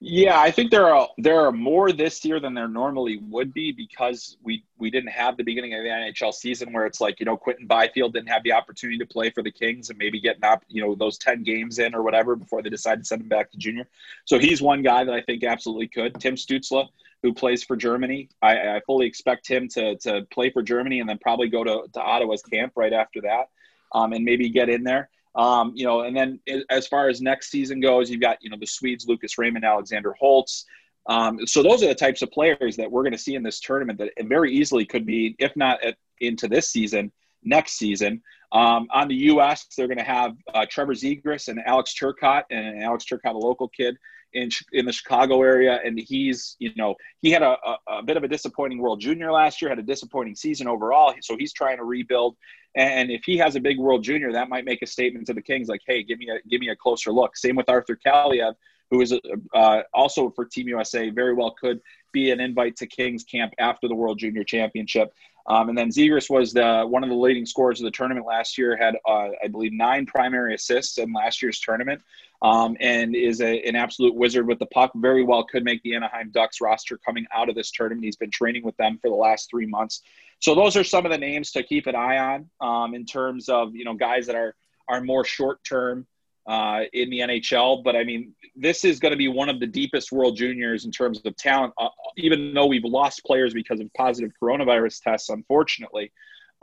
Yeah, 0.02 0.40
I 0.40 0.50
think 0.50 0.72
there 0.72 0.88
are 0.96 1.10
there 1.18 1.42
are 1.46 1.52
more 1.52 1.92
this 1.92 2.24
year 2.24 2.40
than 2.40 2.54
there 2.54 2.70
normally 2.70 3.18
would 3.18 3.54
be 3.54 3.74
because 3.74 4.38
we 4.42 4.64
we 4.78 4.90
didn't 4.90 5.10
have 5.10 5.36
the 5.36 5.44
beginning 5.44 5.74
of 5.74 5.84
the 5.84 5.90
NHL 5.90 6.34
season 6.34 6.72
where 6.72 6.86
it's 6.86 7.02
like 7.02 7.20
you 7.20 7.26
know 7.26 7.36
Quinton 7.36 7.68
Byfield 7.68 8.14
didn't 8.14 8.30
have 8.30 8.44
the 8.44 8.54
opportunity 8.54 8.98
to 8.98 9.06
play 9.06 9.30
for 9.30 9.44
the 9.44 9.52
Kings 9.52 9.90
and 9.90 10.00
maybe 10.00 10.22
getting 10.22 10.46
up 10.46 10.64
you 10.70 10.82
know 10.82 10.96
those 10.96 11.18
ten 11.18 11.44
games 11.44 11.80
in 11.80 11.94
or 11.94 12.02
whatever 12.02 12.38
before 12.38 12.62
they 12.62 12.70
decided 12.70 13.02
to 13.02 13.06
send 13.08 13.24
him 13.24 13.28
back 13.28 13.52
to 13.52 13.58
junior. 13.58 13.90
So 14.24 14.40
he's 14.40 14.62
one 14.62 14.84
guy 14.84 15.04
that 15.04 15.14
I 15.14 15.20
think 15.22 15.44
absolutely 15.44 15.90
could. 15.90 16.18
Tim 16.22 16.36
Stützle, 16.36 16.88
who 17.22 17.34
plays 17.34 17.66
for 17.66 17.76
Germany, 17.76 18.30
I, 18.42 18.78
I 18.78 18.82
fully 18.86 19.06
expect 19.06 19.50
him 19.50 19.68
to 19.70 19.98
to 19.98 20.26
play 20.32 20.50
for 20.50 20.64
Germany 20.64 21.02
and 21.02 21.10
then 21.10 21.18
probably 21.18 21.50
go 21.50 21.66
to 21.66 21.88
to 21.92 22.00
Ottawa's 22.00 22.42
camp 22.42 22.72
right 22.78 22.94
after 22.94 23.20
that, 23.24 23.50
um, 23.94 24.14
and 24.14 24.24
maybe 24.24 24.48
get 24.48 24.70
in 24.70 24.86
there. 24.86 25.10
Um, 25.36 25.74
you 25.76 25.86
know, 25.86 26.02
and 26.02 26.16
then 26.16 26.40
as 26.70 26.88
far 26.88 27.08
as 27.08 27.22
next 27.22 27.50
season 27.52 27.80
goes, 27.80 28.10
you've 28.10 28.22
got 28.22 28.38
you 28.42 28.50
know 28.50 28.58
the 28.60 28.66
Swedes, 28.66 29.08
Lucas 29.08 29.38
Raymond, 29.38 29.66
Alexander 29.66 30.16
Holtz. 30.20 30.66
Um, 31.08 31.46
so 31.48 31.64
those 31.64 31.82
are 31.84 31.88
the 31.88 31.96
types 31.96 32.22
of 32.22 32.32
players 32.32 32.76
that 32.78 32.92
we're 32.92 33.04
going 33.04 33.14
to 33.14 33.18
see 33.18 33.36
in 33.36 33.44
this 33.44 33.60
tournament 33.60 34.00
that 34.00 34.12
very 34.28 34.54
easily 34.54 34.86
could 34.86 35.06
be, 35.06 35.36
if 35.40 35.56
not 35.56 35.84
at, 35.84 35.96
into 36.20 36.48
this 36.48 36.70
season, 36.70 37.12
next 37.44 37.78
season. 37.78 38.22
Um, 38.52 38.88
on 38.92 39.08
the 39.08 39.16
U.S., 39.16 39.68
they're 39.78 39.88
going 39.88 40.00
to 40.00 40.04
have 40.04 40.36
uh, 40.54 40.66
Trevor 40.70 40.94
Zegras 40.94 41.50
and 41.50 41.60
Alex 41.66 41.94
Turcotte, 41.94 42.46
and 42.50 42.84
Alex 42.84 43.06
Turcotte, 43.06 43.36
a 43.36 43.38
local 43.38 43.68
kid 43.68 43.96
in 44.34 44.50
in 44.74 44.86
the 44.86 44.92
Chicago 44.92 45.42
area, 45.42 45.80
and 45.84 46.00
he's 46.00 46.56
you 46.60 46.72
know 46.76 46.96
he 47.22 47.32
had 47.32 47.42
a, 47.42 47.58
a, 47.66 47.78
a, 47.88 48.04
bit 48.04 48.18
of 48.18 48.24
a 48.24 48.28
disappointing 48.28 48.80
World 48.80 49.02
Junior 49.02 49.32
last 49.32 49.62
year, 49.62 49.70
had 49.70 49.80
a 49.80 49.84
disappointing 49.84 50.36
season 50.36 50.68
overall, 50.68 51.14
so 51.22 51.36
he's 51.38 51.54
trying 51.54 51.78
to 51.78 51.84
rebuild. 51.84 52.36
And 52.76 53.10
if 53.10 53.24
he 53.26 53.38
has 53.38 53.56
a 53.56 53.60
big 53.60 53.80
World 53.80 54.04
Junior, 54.04 54.32
that 54.32 54.50
might 54.50 54.66
make 54.66 54.82
a 54.82 54.88
statement 54.88 55.26
to 55.28 55.34
the 55.34 55.42
Kings, 55.42 55.68
like, 55.68 55.82
hey, 55.88 56.04
give 56.04 56.20
me 56.20 56.30
a 56.30 56.48
give 56.48 56.62
me 56.62 56.70
a 56.70 56.76
closer 56.76 57.12
look. 57.12 57.36
Same 57.38 57.56
with 57.56 57.70
Arthur 57.70 57.98
Kaliyev, 58.06 58.54
who 58.92 59.02
is 59.02 59.14
uh, 59.54 59.82
also 59.94 60.30
for 60.32 60.46
Team 60.46 60.68
USA, 60.68 61.10
very 61.10 61.34
well 61.34 61.56
could 61.60 61.80
be 62.12 62.32
an 62.32 62.40
invite 62.40 62.76
to 62.78 62.88
Kings 62.88 63.24
camp 63.24 63.54
after 63.60 63.88
the 63.88 63.96
World 63.96 64.20
Junior 64.20 64.44
Championship. 64.44 65.14
Um, 65.50 65.70
and 65.70 65.78
then 65.78 65.90
Zegras 65.90 66.30
was 66.30 66.54
the 66.54 66.86
one 66.88 67.04
of 67.04 67.10
the 67.10 67.16
leading 67.16 67.46
scorers 67.46 67.82
of 67.82 67.86
the 67.86 67.92
tournament 67.92 68.28
last 68.28 68.58
year. 68.58 68.78
Had 68.78 68.96
uh, 69.08 69.30
I 69.44 69.48
believe 69.48 69.74
nine 69.74 70.06
primary 70.06 70.54
assists 70.54 71.00
in 71.00 71.12
last 71.12 71.42
year's 71.42 71.60
tournament, 71.60 72.04
um, 72.44 72.78
and 72.80 73.16
is 73.16 73.42
a, 73.42 73.68
an 73.68 73.76
absolute 73.76 74.14
wizard 74.14 74.48
with 74.48 74.60
the 74.60 74.68
puck. 74.68 74.92
Very 74.96 75.24
well 75.24 75.44
could 75.44 75.64
make 75.64 75.82
the 75.82 75.96
Anaheim 75.96 76.30
Ducks 76.32 76.62
roster 76.62 76.98
coming 76.98 77.26
out 77.34 77.50
of 77.50 77.56
this 77.56 77.72
tournament. 77.72 78.06
He's 78.06 78.16
been 78.16 78.30
training 78.30 78.64
with 78.64 78.78
them 78.78 79.00
for 79.02 79.10
the 79.10 79.16
last 79.16 79.50
three 79.50 79.66
months. 79.66 80.04
So 80.40 80.54
those 80.54 80.78
are 80.78 80.84
some 80.84 81.06
of 81.06 81.12
the 81.12 81.18
names 81.18 81.52
to 81.54 81.64
keep 81.64 81.88
an 81.88 81.96
eye 81.96 82.18
on 82.18 82.50
um, 82.62 82.94
in 82.94 83.06
terms 83.06 83.50
of 83.50 83.76
you 83.76 83.86
know 83.86 83.96
guys 83.96 84.28
that 84.28 84.36
are 84.36 84.56
are 84.88 85.02
more 85.02 85.26
short 85.26 85.64
term 85.64 86.06
uh, 86.50 86.82
in 86.94 87.12
the 87.12 87.20
NHL. 87.20 87.84
But 87.84 87.96
I 87.96 88.04
mean, 88.04 88.34
this 88.56 88.84
is 88.84 89.00
going 89.00 89.12
to 89.12 89.18
be 89.18 89.28
one 89.28 89.50
of 89.50 89.60
the 89.60 89.68
deepest 89.68 90.12
World 90.12 90.36
Juniors 90.36 90.84
in 90.84 90.92
terms 90.92 91.22
of 91.24 91.36
talent. 91.38 91.74
Uh, 91.78 91.90
even 92.18 92.54
though 92.56 92.66
we've 92.66 92.84
lost 92.84 93.24
players 93.24 93.54
because 93.54 93.80
of 93.80 93.88
positive 93.94 94.32
coronavirus 94.42 95.02
tests, 95.04 95.30
unfortunately, 95.30 96.12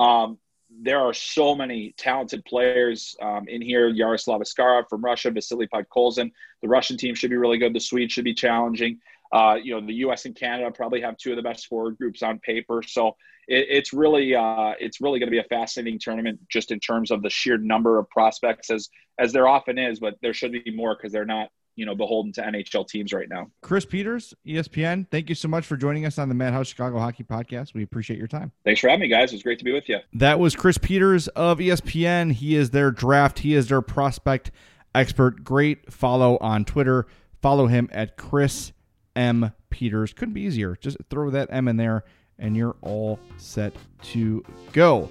um, 0.01 0.39
there 0.83 0.99
are 0.99 1.15
so 1.15 1.55
many 1.55 1.95
talented 1.97 2.45
players 2.45 3.17
um, 3.23 3.47
in 3.47 3.63
here. 3.63 3.87
Yaroslav 3.87 4.41
Askarov 4.41 4.89
from 4.91 5.05
Russia, 5.05 5.31
Vasily 5.31 5.69
Podkolzin. 5.69 6.33
The 6.63 6.69
Russian 6.69 6.97
team 6.97 7.15
should 7.15 7.31
be 7.31 7.37
really 7.37 7.59
good. 7.59 7.73
The 7.73 7.81
Swedes 7.81 8.13
should 8.13 8.25
be 8.25 8.35
challenging. 8.35 8.99
Uh, 9.33 9.57
you 9.63 9.73
know, 9.73 9.87
the 9.87 9.95
U.S. 9.95 10.25
and 10.25 10.35
Canada 10.35 10.71
probably 10.73 11.01
have 11.01 11.17
two 11.17 11.31
of 11.31 11.37
the 11.37 11.43
best 11.43 11.69
forward 11.69 11.97
groups 11.97 12.25
on 12.25 12.41
paper. 12.41 12.83
So 12.83 13.17
it, 13.49 13.67
it's 13.69 13.93
really 13.93 14.35
uh, 14.35 14.73
it's 14.81 15.01
really 15.01 15.19
going 15.19 15.29
to 15.29 15.33
be 15.33 15.39
a 15.39 15.45
fascinating 15.45 15.99
tournament 15.99 16.41
just 16.49 16.71
in 16.71 16.81
terms 16.81 17.11
of 17.11 17.23
the 17.23 17.31
sheer 17.31 17.59
number 17.59 17.99
of 17.99 18.09
prospects 18.11 18.71
as 18.71 18.89
as 19.19 19.33
there 19.33 19.49
often 19.49 19.79
is, 19.79 20.01
but 20.01 20.15
there 20.23 20.35
should 20.35 20.53
be 20.53 20.63
more 20.75 20.97
because 20.97 21.13
they're 21.13 21.25
not 21.25 21.49
you 21.77 21.87
know 21.87 21.95
beholden 21.95 22.33
to 22.33 22.43
NHL 22.43 22.89
teams 22.89 23.13
right 23.13 23.29
now. 23.29 23.47
Chris 23.63 23.85
Peters, 23.85 24.35
ESPN. 24.47 25.09
Thank 25.11 25.29
you 25.29 25.35
so 25.35 25.49
much 25.49 25.67
for 25.67 25.77
joining 25.77 26.07
us 26.07 26.19
on 26.19 26.29
the 26.29 26.35
Madhouse 26.35 26.69
Chicago 26.69 26.99
Hockey 26.99 27.25
Podcast. 27.25 27.75
We 27.75 27.83
appreciate 27.83 28.19
your 28.19 28.29
time. 28.29 28.53
Thanks 28.65 28.81
for 28.81 28.89
having 28.89 29.03
me, 29.03 29.09
guys. 29.09 29.33
It 29.33 29.37
was 29.37 29.43
great 29.43 29.59
to 29.59 29.65
be 29.65 29.73
with 29.73 29.89
you. 29.89 29.99
That 30.15 30.41
was 30.41 30.57
Chris 30.57 30.79
Peters 30.79 31.29
of 31.29 31.59
ESPN. 31.59 32.33
He 32.33 32.57
is 32.57 32.71
their 32.71 32.91
draft. 32.91 33.41
He 33.41 33.55
is 33.55 33.69
their 33.69 33.83
prospect 33.83 34.51
expert. 34.95 35.45
Great 35.45 35.93
follow 35.93 36.39
on 36.39 36.65
Twitter. 36.65 37.07
Follow 37.43 37.67
him 37.67 37.89
at 37.93 38.17
Chris 38.17 38.73
M 39.15 39.53
Peters. 39.71 40.13
Couldn't 40.13 40.35
be 40.35 40.43
easier. 40.43 40.77
Just 40.77 40.97
throw 41.11 41.31
that 41.31 41.49
M 41.53 41.69
in 41.69 41.77
there 41.77 42.05
and 42.39 42.57
you're 42.57 42.77
all 42.83 43.19
set 43.37 43.75
to 44.03 44.45
go. 44.73 45.09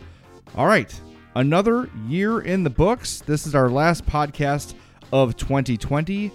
All 0.55 0.67
right, 0.67 0.93
another 1.35 1.89
year 2.07 2.41
in 2.41 2.63
the 2.63 2.69
books. 2.69 3.21
This 3.21 3.45
is 3.47 3.55
our 3.55 3.69
last 3.69 4.05
podcast 4.05 4.73
of 5.11 5.35
2020. 5.37 6.31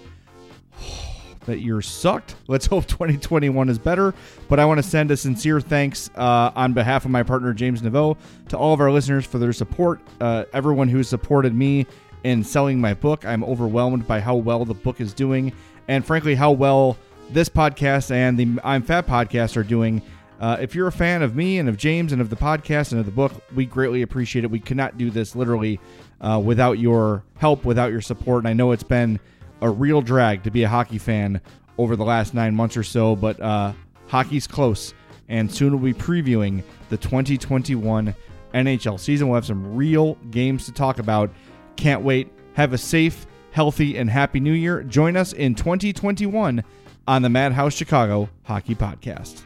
that 1.45 1.59
year 1.59 1.81
sucked. 1.81 2.35
Let's 2.47 2.65
hope 2.65 2.85
2021 2.87 3.69
is 3.69 3.79
better. 3.79 4.13
But 4.47 4.59
I 4.59 4.65
want 4.65 4.77
to 4.77 4.83
send 4.83 5.11
a 5.11 5.17
sincere 5.17 5.59
thanks 5.59 6.09
uh, 6.15 6.51
on 6.55 6.73
behalf 6.73 7.05
of 7.05 7.11
my 7.11 7.23
partner 7.23 7.53
James 7.53 7.81
Naveau 7.81 8.17
to 8.49 8.57
all 8.57 8.73
of 8.73 8.79
our 8.79 8.91
listeners 8.91 9.25
for 9.25 9.39
their 9.39 9.53
support. 9.53 10.01
Uh, 10.19 10.45
everyone 10.53 10.87
who 10.87 11.03
supported 11.03 11.53
me 11.55 11.87
in 12.23 12.43
selling 12.43 12.79
my 12.79 12.93
book. 12.93 13.25
I'm 13.25 13.43
overwhelmed 13.43 14.07
by 14.07 14.19
how 14.19 14.35
well 14.35 14.65
the 14.65 14.73
book 14.73 15.01
is 15.01 15.13
doing, 15.13 15.53
and 15.87 16.05
frankly, 16.05 16.35
how 16.35 16.51
well 16.51 16.97
this 17.31 17.49
podcast 17.49 18.11
and 18.11 18.37
the 18.37 18.61
I'm 18.63 18.83
Fat 18.83 19.07
podcast 19.07 19.57
are 19.57 19.63
doing 19.63 20.01
uh, 20.41 20.57
if 20.59 20.73
you're 20.73 20.87
a 20.87 20.91
fan 20.91 21.21
of 21.21 21.35
me 21.35 21.59
and 21.59 21.69
of 21.69 21.77
James 21.77 22.11
and 22.11 22.19
of 22.19 22.31
the 22.31 22.35
podcast 22.35 22.91
and 22.91 22.99
of 22.99 23.05
the 23.05 23.11
book, 23.11 23.31
we 23.53 23.63
greatly 23.63 24.01
appreciate 24.01 24.43
it. 24.43 24.49
We 24.49 24.59
could 24.59 24.75
not 24.75 24.97
do 24.97 25.11
this 25.11 25.35
literally 25.35 25.79
uh, 26.19 26.41
without 26.43 26.79
your 26.79 27.23
help, 27.37 27.63
without 27.63 27.91
your 27.91 28.01
support. 28.01 28.39
And 28.39 28.47
I 28.47 28.53
know 28.53 28.71
it's 28.71 28.81
been 28.81 29.19
a 29.61 29.69
real 29.69 30.01
drag 30.01 30.43
to 30.43 30.51
be 30.51 30.63
a 30.63 30.67
hockey 30.67 30.97
fan 30.97 31.41
over 31.77 31.95
the 31.95 32.03
last 32.03 32.33
nine 32.33 32.55
months 32.55 32.75
or 32.75 32.81
so, 32.81 33.15
but 33.15 33.39
uh, 33.39 33.73
hockey's 34.07 34.47
close. 34.47 34.95
And 35.29 35.49
soon 35.51 35.79
we'll 35.79 35.93
be 35.93 35.99
previewing 35.99 36.63
the 36.89 36.97
2021 36.97 38.15
NHL 38.55 38.99
season. 38.99 39.27
We'll 39.27 39.35
have 39.35 39.45
some 39.45 39.75
real 39.75 40.15
games 40.31 40.65
to 40.65 40.71
talk 40.71 40.97
about. 40.97 41.29
Can't 41.75 42.01
wait. 42.01 42.31
Have 42.53 42.73
a 42.73 42.79
safe, 42.79 43.27
healthy, 43.51 43.95
and 43.95 44.09
happy 44.09 44.39
new 44.39 44.53
year. 44.53 44.81
Join 44.81 45.15
us 45.15 45.33
in 45.33 45.53
2021 45.53 46.63
on 47.07 47.21
the 47.21 47.29
Madhouse 47.29 47.75
Chicago 47.75 48.27
Hockey 48.43 48.73
Podcast. 48.73 49.43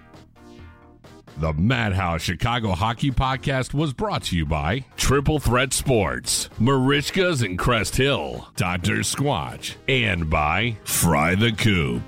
The 1.38 1.52
Madhouse 1.52 2.22
Chicago 2.22 2.72
Hockey 2.72 3.12
Podcast 3.12 3.74
was 3.74 3.92
brought 3.92 4.24
to 4.24 4.38
you 4.38 4.46
by 4.46 4.86
Triple 4.96 5.40
Threat 5.40 5.74
Sports, 5.74 6.50
Merichkas 6.62 7.44
in 7.44 7.58
Crest 7.58 7.98
Hill, 7.98 8.48
Dr. 8.56 9.00
Squatch, 9.00 9.76
and 9.90 10.30
by 10.30 10.78
Fry 10.86 11.36
the 11.36 11.52
Coop. 11.52 12.02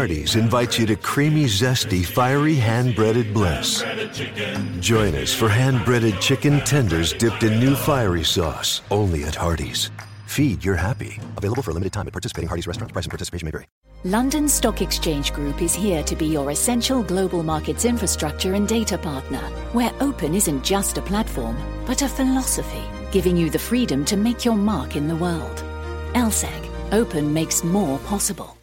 Hardee's 0.00 0.34
invites 0.34 0.78
you 0.78 0.86
to 0.86 0.96
creamy, 0.96 1.44
zesty, 1.44 2.02
fiery 2.02 2.54
hand-breaded 2.54 3.34
bliss. 3.34 3.84
Join 4.80 5.14
us 5.14 5.34
for 5.34 5.46
hand-breaded 5.46 6.18
chicken 6.22 6.60
tenders 6.60 7.12
dipped 7.12 7.42
in 7.42 7.60
new 7.60 7.76
fiery 7.76 8.24
sauce, 8.24 8.80
only 8.90 9.24
at 9.24 9.34
Hardee's. 9.34 9.90
Feed 10.24 10.64
your 10.64 10.76
happy. 10.76 11.20
Available 11.36 11.62
for 11.62 11.72
a 11.72 11.74
limited 11.74 11.92
time 11.92 12.06
at 12.06 12.14
participating 12.14 12.48
Hardee's 12.48 12.66
restaurants. 12.66 12.94
Price 12.94 13.04
and 13.04 13.10
participation 13.10 13.44
may 13.44 13.50
vary. 13.50 13.66
London 14.04 14.48
Stock 14.48 14.80
Exchange 14.80 15.34
Group 15.34 15.60
is 15.60 15.74
here 15.74 16.02
to 16.04 16.16
be 16.16 16.24
your 16.24 16.50
essential 16.50 17.02
global 17.02 17.42
markets 17.42 17.84
infrastructure 17.84 18.54
and 18.54 18.66
data 18.66 18.96
partner, 18.96 19.42
where 19.74 19.92
open 20.00 20.34
isn't 20.34 20.64
just 20.64 20.96
a 20.96 21.02
platform, 21.02 21.58
but 21.84 22.00
a 22.00 22.08
philosophy, 22.08 22.84
giving 23.12 23.36
you 23.36 23.50
the 23.50 23.58
freedom 23.58 24.06
to 24.06 24.16
make 24.16 24.46
your 24.46 24.56
mark 24.56 24.96
in 24.96 25.08
the 25.08 25.16
world. 25.16 25.62
LSEG, 26.14 26.70
open 26.92 27.34
makes 27.34 27.62
more 27.62 27.98
possible. 27.98 28.56